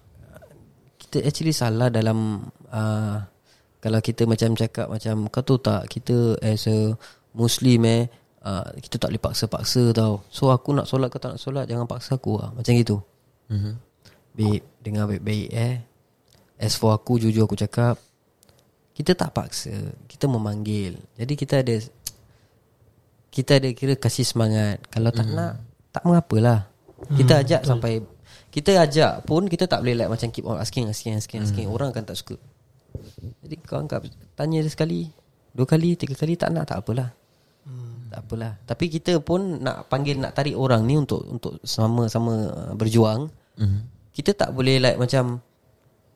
[0.98, 3.22] Kita actually salah dalam uh,
[3.78, 6.94] Kalau kita macam cakap Macam kau tahu tak Kita as a
[7.34, 8.06] Muslim eh.
[8.44, 10.22] Uh, Kita tak boleh paksa-paksa tau.
[10.30, 13.02] So aku nak solat Kau tak nak solat Jangan paksa aku lah Macam gitu.
[13.50, 13.74] Mm-hmm.
[14.36, 15.74] Babe Dengar baik-baik eh.
[16.60, 17.98] As for aku jujur aku cakap
[18.94, 19.74] Kita tak paksa.
[20.06, 21.00] Kita memanggil.
[21.18, 21.76] Jadi kita ada
[23.32, 24.84] Kita ada kira kasih semangat.
[24.92, 25.58] Kalau tak nak
[25.90, 26.68] Tak mengapalah
[27.16, 28.04] Kita ajak sampai
[28.52, 31.66] Kita ajak pun Kita tak boleh like Macam keep on asking Asking asking asking.
[31.72, 32.36] Orang akan tak suka.
[33.40, 34.04] Jadi kau anggap
[34.36, 35.08] Tanya dia sekali
[35.56, 37.23] Dua kali Tiga kali tak nak Tak apalah
[38.14, 38.54] Tak apalah.
[38.62, 42.46] Tapi kita pun Nak panggil Nak tarik orang ni Untuk untuk sama-sama
[42.78, 43.26] berjuang.
[44.14, 45.42] Kita tak boleh like Macam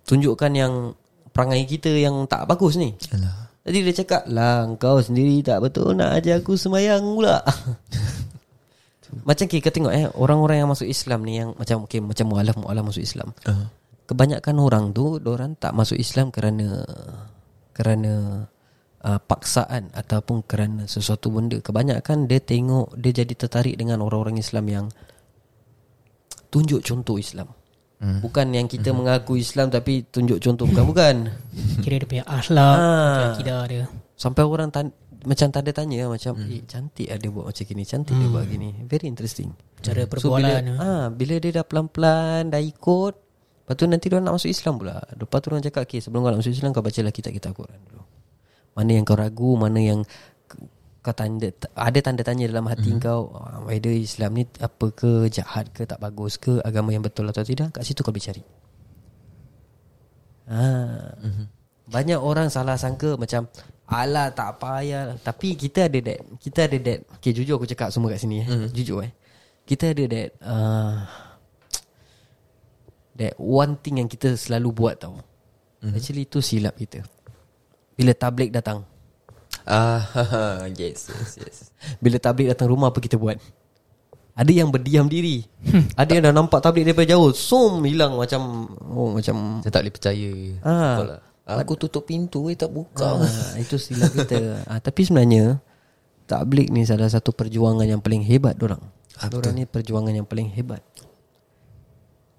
[0.06, 0.94] Tunjukkan yang
[1.34, 2.94] Perangai kita yang tak bagus ni.
[3.10, 3.50] Alah.
[3.66, 7.42] Jadi dia cakap Lah kau sendiri tak betul Nak ajar aku semayang pula.
[9.28, 13.02] Macam kita tengok eh Orang-orang yang masuk Islam ni Yang macam okay, Macam mualaf-mualaf masuk
[13.02, 13.34] Islam.
[13.42, 13.66] Uh.
[14.06, 16.86] Kebanyakan orang tu Diorang tak masuk Islam kerana
[17.74, 18.44] Kerana
[19.02, 24.64] uh, Paksaan Ataupun kerana sesuatu benda Kebanyakan dia tengok Dia jadi tertarik dengan orang-orang Islam
[24.66, 24.86] yang
[26.48, 27.52] Tunjuk contoh Islam
[27.98, 28.22] Hmm.
[28.22, 31.34] Bukan yang kita mengaku Islam Tapi tunjuk contoh Bukan-bukan
[31.82, 33.34] Kira dia punya akhlak Ah.
[33.34, 33.84] Akidah dia
[34.14, 34.94] Sampai orang tan-
[35.26, 38.70] macam tanda tanya macam eh cantik ada buat macam gini, cantik dia buat gini.
[38.86, 39.50] Very interesting.
[39.82, 43.14] Cara So perbualan bila, ah, bila dia dah pelan-pelan dah ikut,
[43.66, 44.94] lepas tu nanti dia nak masuk Islam pula.
[45.10, 48.02] Lepas tu orang cakap, "Okay, sebelum kau nak masuk Islam kau bacalah kitab-kitab Quran dulu."
[48.78, 50.06] Mana yang kau ragu, mana yang
[51.02, 53.02] kau tanda ada tanda tanya dalam hati hmm.
[53.02, 57.26] kau, ah, whether Islam ni apa ke, jahat ke, tak bagus ke, agama yang betul
[57.26, 58.42] atau tidak, kat situ kau boleh cari.
[60.46, 61.18] Ah.
[61.88, 63.48] Banyak orang salah sangka macam
[63.88, 68.12] Alah tak payah Tapi kita ada that Kita ada that Okay jujur aku cakap semua
[68.12, 68.68] kat sini eh.
[68.76, 69.12] Jujur eh
[69.64, 71.08] Kita ada that uh,
[73.16, 75.16] That one thing yang kita selalu buat tau
[75.80, 77.00] Actually itu silap kita
[77.98, 78.86] Bila tablik datang
[79.68, 80.00] Ah,
[80.80, 81.56] yes, yes, yes.
[82.00, 83.36] Bila tablik datang rumah apa kita buat
[84.32, 85.44] Ada yang berdiam diri
[85.98, 89.94] Ada yang dah nampak tablik daripada jauh Sum hilang macam Oh macam Saya tak boleh
[89.98, 90.32] percaya.
[90.64, 90.96] Ah.
[91.04, 91.22] Lah.
[91.48, 93.24] Aku tutup pintu eh tak buka.
[93.24, 94.36] Ah, itu silap kita.
[94.68, 95.56] ah, tapi sebenarnya
[96.28, 98.84] tablik ni salah satu perjuangan yang paling hebat orang.
[99.16, 100.84] Ah, orang ni perjuangan yang paling hebat.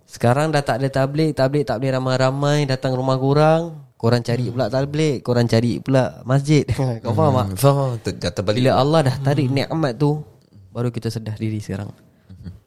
[0.06, 3.82] Sekarang dah tak ada tablik, tablik tak boleh ramai-ramai datang rumah korang.
[4.00, 6.64] Korang cari pula tablik, korang cari pula masjid.
[7.04, 7.46] Kau faham tak?
[7.52, 7.90] Hmm, faham.
[8.00, 8.64] Terbalik.
[8.64, 10.24] Bila Allah dah tarik nikmat tu,
[10.72, 11.92] baru kita sedar diri sekarang.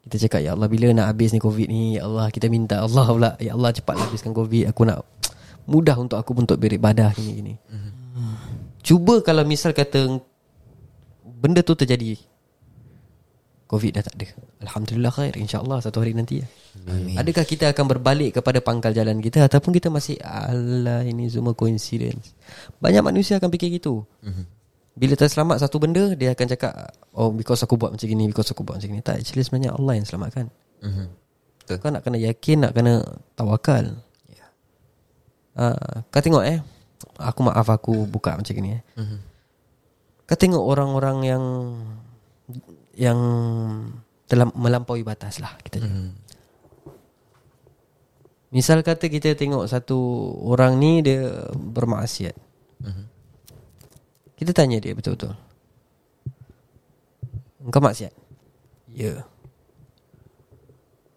[0.05, 3.09] Kita cakap ya Allah bila nak habis ni covid ni, ya Allah kita minta Allah
[3.09, 4.69] pula, ya Allah cepatlah habiskan covid.
[4.69, 5.09] Aku nak
[5.73, 7.55] mudah untuk aku untuk beribadah gini gini.
[8.85, 10.21] Cuba kalau misal kata
[11.25, 12.21] benda tu terjadi.
[13.73, 14.29] Covid dah tak ada.
[14.69, 16.47] Alhamdulillah khair insya-Allah satu hari nanti ya.
[16.93, 17.17] Amin.
[17.17, 22.37] Adakah kita akan berbalik kepada pangkal jalan kita ataupun kita masih Allah ini semua coincidence.
[22.85, 24.05] Banyak manusia akan fikir gitu.
[24.93, 28.61] Bila terselamat satu benda dia akan cakap oh because aku buat macam gini because aku
[28.61, 29.01] buat macam gini.
[29.01, 30.47] Tak actually sebenarnya Allah yang selamatkan.
[30.85, 31.05] Mhm.
[31.65, 31.77] Betul.
[31.81, 33.01] Kau nak kena yakin nak kena
[33.33, 33.89] tawakal.
[34.29, 34.47] Ya.
[35.57, 36.61] Uh, kau tengok eh
[37.25, 39.17] Aku maaf aku buka macam ni eh Mhm.
[40.29, 41.45] Kau tengok orang-orang yang
[42.97, 43.19] Yang
[44.33, 45.93] Telah melampaui batas lah kita cakap.
[45.93, 46.11] Mhm.
[48.53, 49.97] Misal kata kita tengok satu
[50.49, 52.33] orang ni dia bermaksiat.
[52.81, 53.05] Mhm.
[54.41, 55.37] Kita tanya dia betul-betul.
[57.61, 58.13] Engkau maksiat?
[58.93, 59.25] Ya.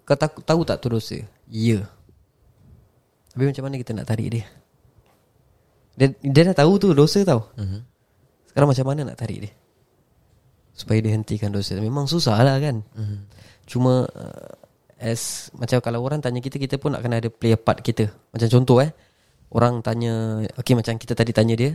[0.04, 1.18] Kau tahu, tahu tak tu dosa?
[1.48, 1.88] Ya.
[3.32, 4.46] Tapi macam mana kita nak tarik dia?
[5.96, 7.48] Dia, dia dah tahu tu dosa tau.
[7.56, 7.80] Mhm.
[8.52, 9.54] Sekarang macam mana nak tarik dia?
[10.76, 11.80] Supaya dia hentikan dosa.
[11.80, 12.84] Memang susah lah kan?
[12.94, 13.18] Mhm.
[13.66, 14.52] Cuma uh,
[15.00, 18.12] as macam kalau orang tanya kita kita pun nak kena ada play a part kita.
[18.36, 18.92] Macam contoh eh.
[19.56, 21.72] Orang tanya okay macam kita tadi tanya dia.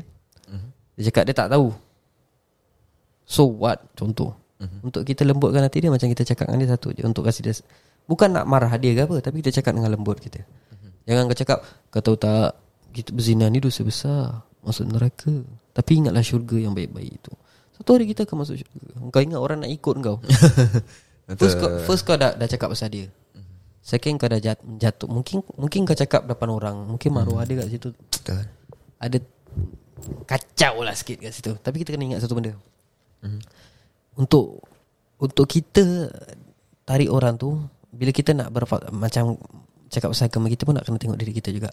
[0.46, 0.68] Mhm.
[1.00, 1.72] Dia cakap dia tak tahu.
[3.24, 3.80] So what?
[3.96, 4.36] Contoh.
[4.60, 4.92] Mhm.
[4.92, 7.56] Untuk kita lembutkan hati dia macam kita cakap dengan dia satu je untuk kasih dia
[8.04, 10.44] bukan nak marah dia ke apa tapi kita cakap dengan lembut kita.
[11.08, 11.58] Jangan kau cakap
[11.88, 12.60] kau tahu tak
[12.92, 15.32] kita berzina ni dosa besar masuk neraka.
[15.72, 17.32] Tapi ingatlah syurga yang baik-baik itu.
[17.80, 18.92] Satu hari kita akan masuk syurga.
[19.08, 20.20] Kau ingat orang nak ikut kau.
[21.40, 23.06] First kau, first kau dah, dah cakap pasal dia.
[23.80, 25.08] Second kau dah jat, jatuh.
[25.08, 26.76] Mungkin mungkin kau cakap depan orang.
[26.84, 27.88] Mungkin maruah dia kat situ.
[27.96, 28.44] Betul.
[29.00, 29.18] Ada
[30.28, 31.56] Kacau lah sikit kat situ.
[31.56, 32.52] Tapi kita kena ingat satu benda.
[34.12, 34.60] Untuk
[35.16, 36.08] Untuk kita
[36.88, 37.60] Tarik orang tu
[37.92, 39.36] Bila kita nak berfa- Macam
[39.92, 41.68] Cakap pasal agama kita pun nak kena tengok diri kita juga.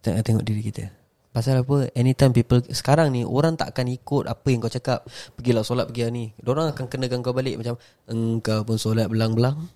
[0.00, 0.99] Kita nak tengok diri kita
[1.30, 1.86] Pasal apa?
[1.94, 5.06] Anytime people Sekarang ni Orang tak akan ikut Apa yang kau cakap.
[5.38, 6.24] Pergilah solat pergi ni.
[6.42, 7.78] Orang akan kenakan kau balik Macam
[8.10, 9.70] Engkau pun solat belang-belang.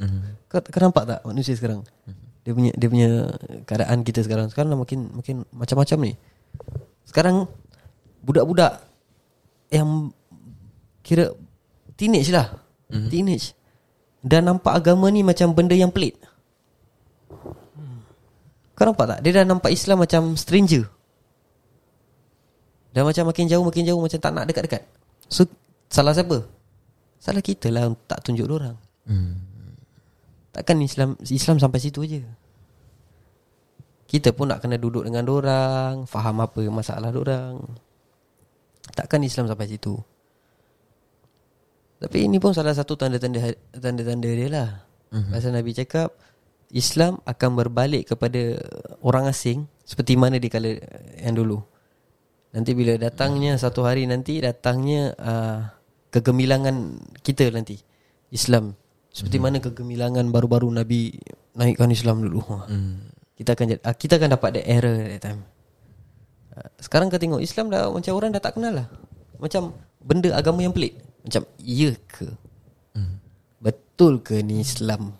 [0.00, 0.46] Mhm.
[0.46, 1.82] kau, kau nampak tak Manusia sekarang?
[2.46, 3.10] Dia punya Dia punya
[3.66, 4.54] Keadaan kita sekarang.
[4.54, 6.12] Sekarang dah makin Makin macam-macam ni.
[7.02, 7.50] Sekarang
[8.22, 8.78] Budak-budak
[9.66, 10.14] Yang
[11.02, 11.26] Kira
[11.98, 12.54] Teenage lah.
[13.10, 13.52] Teenage.
[14.22, 16.22] Dah nampak agama ni Macam benda yang pelik.
[18.78, 19.18] Kau nampak tak?
[19.26, 20.99] Dia dah nampak Islam macam stranger
[22.90, 24.82] Dan macam makin jauh Makin jauh Macam tak nak dekat-dekat.
[25.30, 25.46] So
[25.90, 26.42] Salah siapa?
[27.22, 28.76] Salah kita lah Tak tunjuk orang.
[29.06, 29.38] Hmm.
[30.50, 32.22] Takkan Islam Islam sampai situ je
[34.10, 37.62] Kita pun nak kena duduk dengan orang Faham apa masalah orang.
[38.90, 39.94] Takkan Islam sampai situ.
[42.00, 44.70] Tapi ini pun salah satu tanda-tanda Tanda-tanda dia lah.
[45.14, 45.30] Mm-hmm.
[45.30, 46.10] Pasal Nabi cakap
[46.70, 48.62] Islam akan berbalik kepada
[49.02, 50.70] orang asing Seperti mana di kala
[51.18, 51.58] yang dulu
[52.50, 55.60] Nanti bila datangnya satu hari nanti Datangnya uh,
[56.10, 57.78] kegemilangan kita nanti
[58.34, 58.74] Islam
[59.10, 61.14] Seperti mana kegemilangan baru-baru Nabi
[61.54, 63.10] naikkan Islam dulu Hmm.
[63.34, 65.42] kita akan ah, kita akan dapat the error that time.
[66.54, 68.86] Ah, Sekarang kau tengok Islam dah macam orang dah tak kenal lah.
[69.40, 71.00] Macam benda agama yang pelik.
[71.26, 72.28] Macam iya ke?
[73.60, 75.12] Betul ke ni Islam?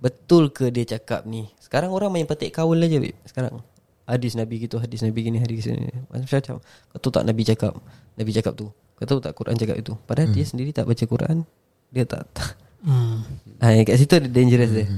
[0.00, 1.52] Betul ke dia cakap ni?
[1.60, 3.12] Sekarang orang main petik kaul aja babe.
[3.28, 3.60] Sekarang
[4.06, 5.88] hadis Nabi gitu, hadis Nabi gini, hadis ni.
[6.10, 6.58] Macam-macam.
[6.62, 7.72] Kau tahu tak Nabi cakap?
[8.18, 8.66] Nabi cakap tu.
[8.98, 9.92] Kau tahu tak Quran cakap itu?
[10.06, 11.46] Padahal dia sendiri tak baca Quran.
[11.92, 13.22] Dia tak, tak Hmm.
[13.62, 14.90] Ha, kat situ ada dangerous dia.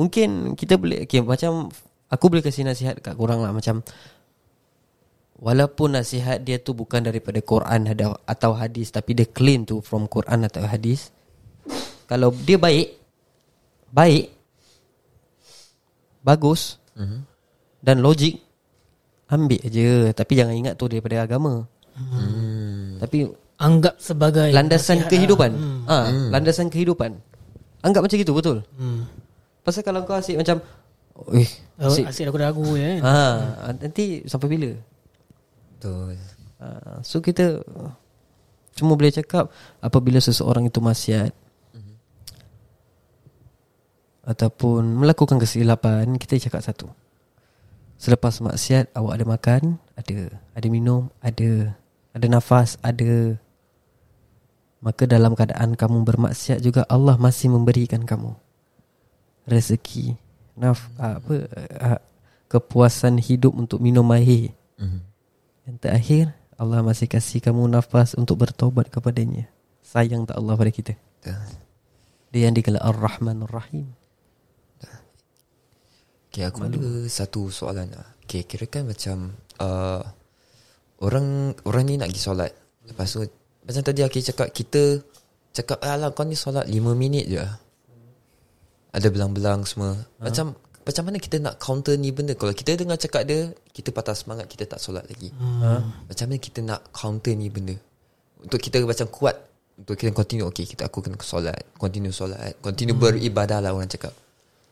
[0.00, 1.68] Mungkin kita boleh okay, macam
[2.08, 3.84] aku boleh kasih nasihat kat korang lah macam
[5.36, 7.92] walaupun nasihat dia tu bukan daripada Quran
[8.24, 11.12] atau hadis tapi dia claim tu from Quran atau hadis.
[12.08, 12.96] Kalau dia baik
[13.92, 14.32] baik
[16.24, 17.29] bagus Mhm.
[17.80, 18.38] Dan logik
[19.26, 21.64] ambil je tapi jangan ingat tu daripada agama.
[21.94, 22.96] Hmm.
[22.98, 23.28] Tapi
[23.60, 25.50] Anggap sebagai landasan nasihat kehidupan.
[25.84, 26.08] lah.
[26.08, 27.12] Ha, landasan kehidupan.
[27.80, 28.64] Anggap macam gitu betul.
[28.72, 29.04] Hmm.
[29.60, 30.64] Pasal kalau kau asyik macam
[31.36, 31.44] Eh
[31.76, 33.00] Oh, asyik asyik aku ragu je kan.
[33.04, 33.16] ha,
[33.76, 34.72] Nanti sampai bila
[35.76, 36.16] Betul.
[36.56, 37.60] ha, So kita
[38.72, 41.28] Cuma boleh cakap Apabila seseorang itu maksiat
[44.24, 46.88] Ataupun Melakukan kesilapan Kita cakap satu
[48.00, 51.76] Selepas maksiat Awak ada makan Ada Ada minum Ada
[52.16, 53.36] Ada nafas Ada
[54.80, 58.32] Maka dalam keadaan kamu bermaksiat juga Allah masih memberikan kamu
[59.44, 60.16] rezeki
[60.56, 61.34] naf apa
[61.80, 62.00] uh,
[62.50, 64.52] kepuasan hidup untuk minum air.
[64.76, 65.00] Mhm.
[65.70, 66.24] Yang terakhir
[66.58, 69.48] Allah masih kasih kamu nafas untuk bertobat kepadanya.
[69.80, 70.94] Sayang tak Allah pada kita.
[72.30, 73.90] Dia yang digelar Ar-Rahman Ar-Rahim.
[76.30, 76.78] Okay, aku ada
[77.10, 78.06] satu soalan lah.
[78.22, 79.98] Okay, kira kan macam uh,
[81.02, 82.54] orang orang ni nak pergi solat.
[82.86, 83.26] Lepas tu
[83.66, 85.02] macam tadi Aki cakap kita
[85.50, 87.42] cakap alah kau ni solat 5 minit je.
[88.94, 89.98] Ada belang-belang semua.
[90.22, 94.16] Macam macam mana kita nak counter ni benda Kalau kita dengar cakap dia Kita patah
[94.16, 96.08] semangat Kita tak solat lagi hmm.
[96.08, 97.76] Macam mana kita nak counter ni benda
[98.40, 99.36] Untuk kita macam kuat
[99.76, 103.06] Untuk kita continue Okay kita aku kena solat Continue solat Continue hmm.
[103.06, 104.16] beribadah lah orang cakap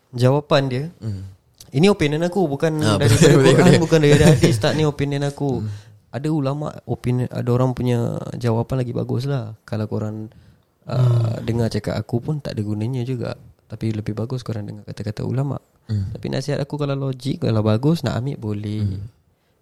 [0.09, 1.38] Jawapan dia hmm.
[1.69, 3.81] Ini opinion aku bukan Ah, dari boleh, boleh, Quran boleh.
[3.81, 5.61] bukan dari hadis tak ni opinion aku.
[6.15, 9.53] Ada ulama opinion ada orang punya jawapan lagi bagus lah.
[9.61, 10.33] Kalau korang
[10.89, 13.37] uh, dengar cakap aku pun tak ada gunanya juga.
[13.69, 15.61] Tapi lebih bagus korang dengar kata-kata ulama.
[15.85, 16.09] Hmm.
[16.09, 18.97] Tapi nasihat aku kalau logik kalau bagus nak ambil boleh.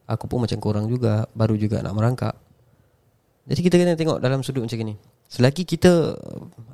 [0.08, 2.36] Aku pun macam korang juga baru juga nak merangkak.
[3.52, 4.96] Jadi kita kena tengok dalam sudut macam ni.
[5.28, 6.16] Selagi kita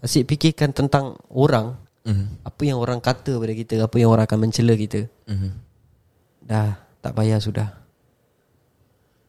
[0.05, 2.35] asyik fikirkan tentang orang, Hmm.
[2.43, 5.55] apa yang orang kata pada kita, apa yang orang akan mencela kita, Hmm.
[6.43, 7.71] Dah tak payah sudah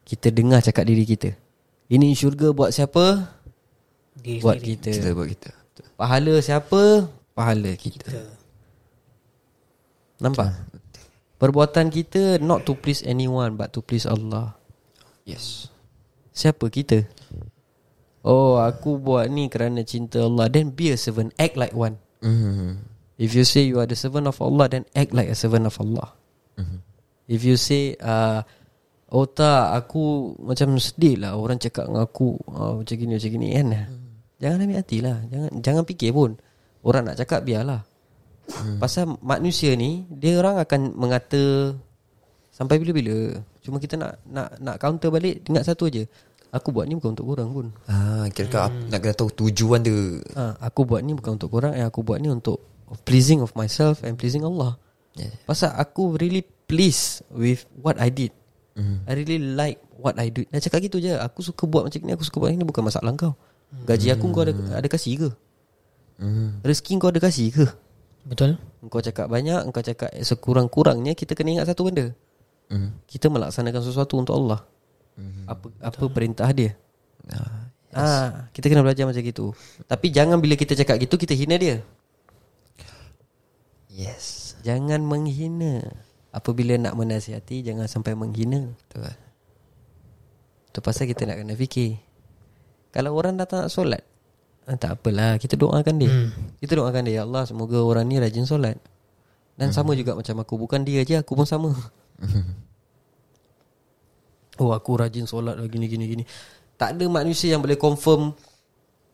[0.03, 1.31] Kita dengar cakap diri kita
[1.87, 3.31] Ini syurga buat siapa?
[4.19, 4.75] Diri buat sendiri.
[4.75, 5.85] kita Kita buat kita Betul.
[5.95, 6.81] Pahala siapa?
[7.31, 8.21] Pahala kita, Kita.
[10.19, 10.51] Nampak?
[11.39, 14.55] Perbuatan kita Not to please anyone But to please Allah
[15.23, 15.71] Yes
[16.35, 17.07] Siapa kita?
[18.27, 22.71] Oh aku buat ni kerana cinta Allah Then be a servant Act like one hmm.
[23.15, 25.77] If you say you are the servant of Allah Then act like a servant of
[25.77, 26.17] Allah
[26.55, 26.79] Hmm.
[27.27, 28.39] If you say uh,
[29.11, 33.47] Oh tak Aku macam sedih lah Orang cakap dengan aku oh, Macam gini macam gini
[33.51, 33.67] kan
[34.39, 36.31] Jangan ambil hati lah Jangan, jangan fikir pun
[36.79, 37.83] Orang nak cakap biarlah
[38.47, 38.79] hmm.
[38.79, 41.75] Pasal manusia ni Dia orang akan mengata
[42.55, 46.07] Sampai bila-bila Cuma kita nak nak nak counter balik Ingat satu aja
[46.55, 48.87] Aku buat ni bukan untuk korang pun ah, Kira-kira hmm.
[48.87, 52.23] nak kena tahu tujuan dia ha, Aku buat ni bukan untuk korang Yang aku buat
[52.23, 52.63] ni untuk
[53.03, 54.79] Pleasing of myself And pleasing Allah
[55.19, 55.35] yeah.
[55.43, 58.33] Pasal aku really pleased with what I did.
[58.75, 59.05] hmm.
[59.05, 60.43] I really like what I do.
[60.49, 61.13] Dah cakap gitu je.
[61.15, 63.33] Aku suka buat macam ni, aku suka buat ni bukan masalah kau.
[63.85, 65.29] Gaji aku kau ada ada kasih ke?
[66.21, 66.61] Hmm.
[66.65, 67.65] Rezeki kau ada kasih ke?
[68.25, 68.57] Betul?
[68.89, 72.13] Kau cakap banyak, kau cakap sekurang-kurangnya kita kena ingat satu benda.
[72.69, 72.97] Hmm.
[73.05, 74.65] Kita melaksanakan sesuatu untuk Allah.
[75.47, 76.75] Apa apa perintah dia?
[77.31, 79.55] Ah, Ah, kita kena belajar macam gitu.
[79.87, 81.79] Tapi jangan bila kita cakap gitu kita hina dia.
[83.87, 85.79] Yes Jangan menghina.
[86.35, 88.75] Apabila nak menasihati jangan sampai menghina.
[88.75, 89.07] Betul
[90.75, 91.95] Tu pasal kita nak kena fikir
[92.91, 94.03] Kalau orang dah tak nak solat
[94.67, 96.59] ah, Tak apalah Kita doakan dia hmm.
[96.59, 98.75] Kita doakan dia Ya Allah semoga orang ni rajin solat
[99.55, 99.75] Dan hmm.
[99.79, 101.71] sama juga macam aku Bukan dia je Aku pun sama
[104.59, 106.23] Oh aku rajin solat lah Gini gini gini.
[106.75, 108.35] Tak ada manusia yang boleh confirm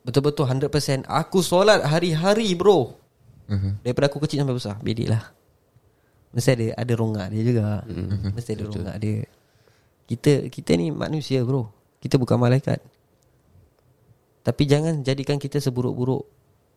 [0.02, 2.98] Betul-betul 100% Aku solat hari-hari bro.
[3.50, 3.86] Mhm.
[3.86, 5.34] Daripada aku kecil sampai besar Bedik lah.
[6.32, 7.84] Mesti ada ada rongak dia juga.
[7.84, 8.32] Mm-hmm.
[8.32, 9.28] Mesti ada rongak dia.
[10.08, 11.68] Kita kita ni manusia bro.
[12.00, 12.80] Kita bukan malaikat.
[14.42, 16.26] Tapi jangan jadikan kita seburuk-buruk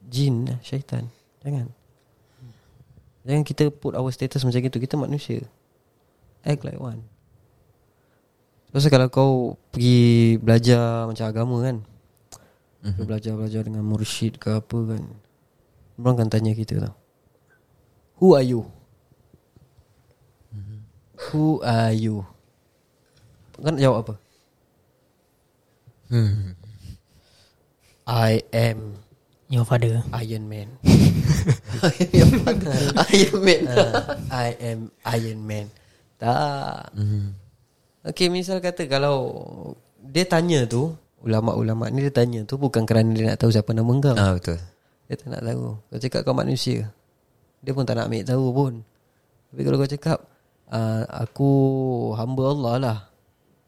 [0.05, 1.07] Jin lah, syaitan.
[1.47, 1.71] Jangan.
[3.25, 5.47] Jangan kita put our status macam itu Kita manusia.
[6.45, 7.14] Act like one
[8.75, 9.33] Pasal kalau kau
[9.71, 11.77] pergi belajar macam agama kan
[12.83, 13.05] mm-hmm.
[13.07, 15.03] Belajar-belajar dengan mursyid ke apa kan
[15.95, 16.99] Orang akan tanya kita tau
[18.19, 18.67] Who are you?
[21.31, 22.27] Who are you?
[23.63, 24.15] Kan jawab apa?
[26.11, 26.59] Hmm.
[28.05, 28.99] I am
[29.49, 30.69] Your father Iron Man
[33.15, 33.61] Iron Man.
[33.71, 35.71] uh, I am Iron Man
[36.19, 37.44] Tak Mhm.
[38.05, 39.17] Okay misal kata kalau
[40.05, 40.93] Dia tanya tu
[41.25, 44.61] Ulama-ulama ni dia tanya tu Bukan kerana dia nak tahu siapa nama kau Ah betul.
[45.09, 45.65] Dia tak nak tahu.
[45.77, 46.89] Kau cakap kau manusia.
[47.65, 48.73] Dia pun tak nak ambil tahu pun.
[49.53, 50.19] Tapi kalau kau cakap
[50.69, 51.51] uh, Aku
[52.17, 52.99] hamba Allah lah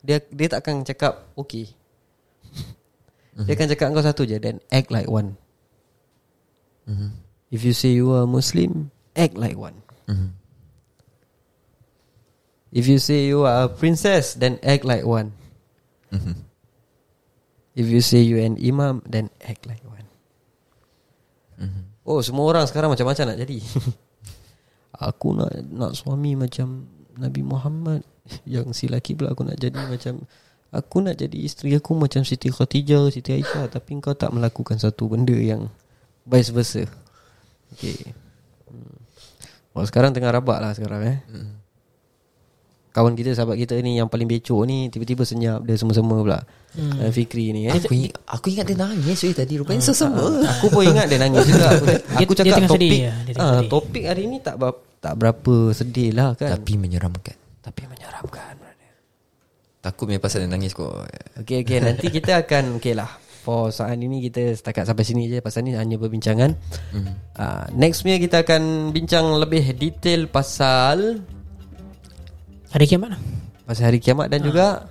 [0.04, 1.72] Dia dia tak akan cakap Okay
[3.48, 5.40] Dia akan cakap kau satu je Then act like one.
[6.84, 7.08] Mhm.
[7.48, 9.80] If you say you are Muslim Act like one.
[10.12, 10.45] Mhm.
[12.76, 15.32] If you say you are a princess Then act like one
[16.12, 16.44] Mhm.
[17.72, 20.04] If you say you an imam Then act like one
[21.56, 22.04] Mhm.
[22.04, 23.58] Oh semua orang sekarang macam-macam nak jadi
[25.08, 26.84] Aku nak nak suami macam
[27.16, 28.04] Nabi Muhammad
[28.44, 30.28] Yang si lelaki pula aku nak jadi macam
[30.68, 35.08] Aku nak jadi isteri aku macam Siti Khatijah Siti Aisyah Tapi kau tak melakukan satu
[35.08, 35.72] benda yang
[36.28, 36.84] Vice versa
[37.72, 38.12] Okay
[38.68, 38.96] hmm.
[39.72, 41.65] Oh sekarang tengah rabak lah sekarang eh Hmm.
[42.96, 46.40] Kawan kita sahabat kita ni Yang paling becok ni Tiba-tiba senyap Dia semua-semua pula
[46.72, 47.12] hmm.
[47.12, 50.24] Fikri ni eh Aku ingat, aku ingat dia nangis weh tadi rupanya sesama.
[50.56, 51.84] Aku pun ingat dia nangis juga Aku,
[52.24, 53.68] aku dia cakap tengah topik sedih ya, dia ah, sedih.
[53.68, 57.36] Topik hari ni tak ber- tak berapa sedih lah kan Tapi menyeramkan.
[57.60, 58.92] Tapi menyeramkan brother.
[59.84, 60.88] Takut punya pasal dia nangis kau.
[61.36, 63.12] Okay okay Nanti kita akan Okay lah
[63.44, 66.56] For saat ini kita setakat sampai sini je Pasal ni hanya perbincangan
[66.96, 67.12] Mhm.
[67.36, 71.20] uh, Next punya kita akan bincang lebih detail pasal
[72.76, 73.20] Hari kiamat lah.
[73.64, 74.84] Pasal hari kiamat dan juga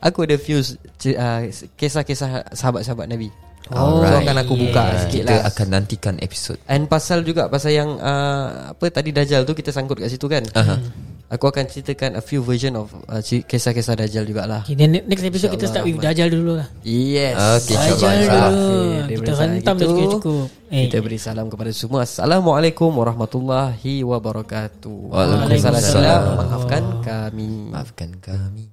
[0.00, 1.40] Aku ada few uh,
[1.74, 3.32] Kisah-kisah sahabat-sahabat Nabi.
[3.72, 5.48] Oh, So akan aku buka Ah, sikit kita lah.
[5.48, 6.60] akan nantikan episod.
[6.68, 10.44] And pasal juga Pasal yang uh, Apa tadi Dajjal tu Kita sangkut kat situ kan?
[10.52, 10.76] Aha.
[11.30, 14.66] Aku akan ceritakan A few version of uh, Kisah-kisah Dajjal jugalah.
[14.66, 16.66] Okay, then Next episode kita start with Dajjal dulu lah.
[16.82, 17.38] Yes.
[17.38, 18.50] Okay, Dajjal insyaAllah.
[18.50, 18.66] dulu.
[19.06, 22.02] Okay, Kita hentam dah itu, cukup-cukup eh, Kita beri salam kepada semua.
[22.02, 24.98] Assalamualaikum warahmatullahi wabarakatuh.
[25.14, 26.22] Waalaikumsalam.
[26.34, 27.50] Maafkan kami.
[27.70, 28.66] Maafkan kami.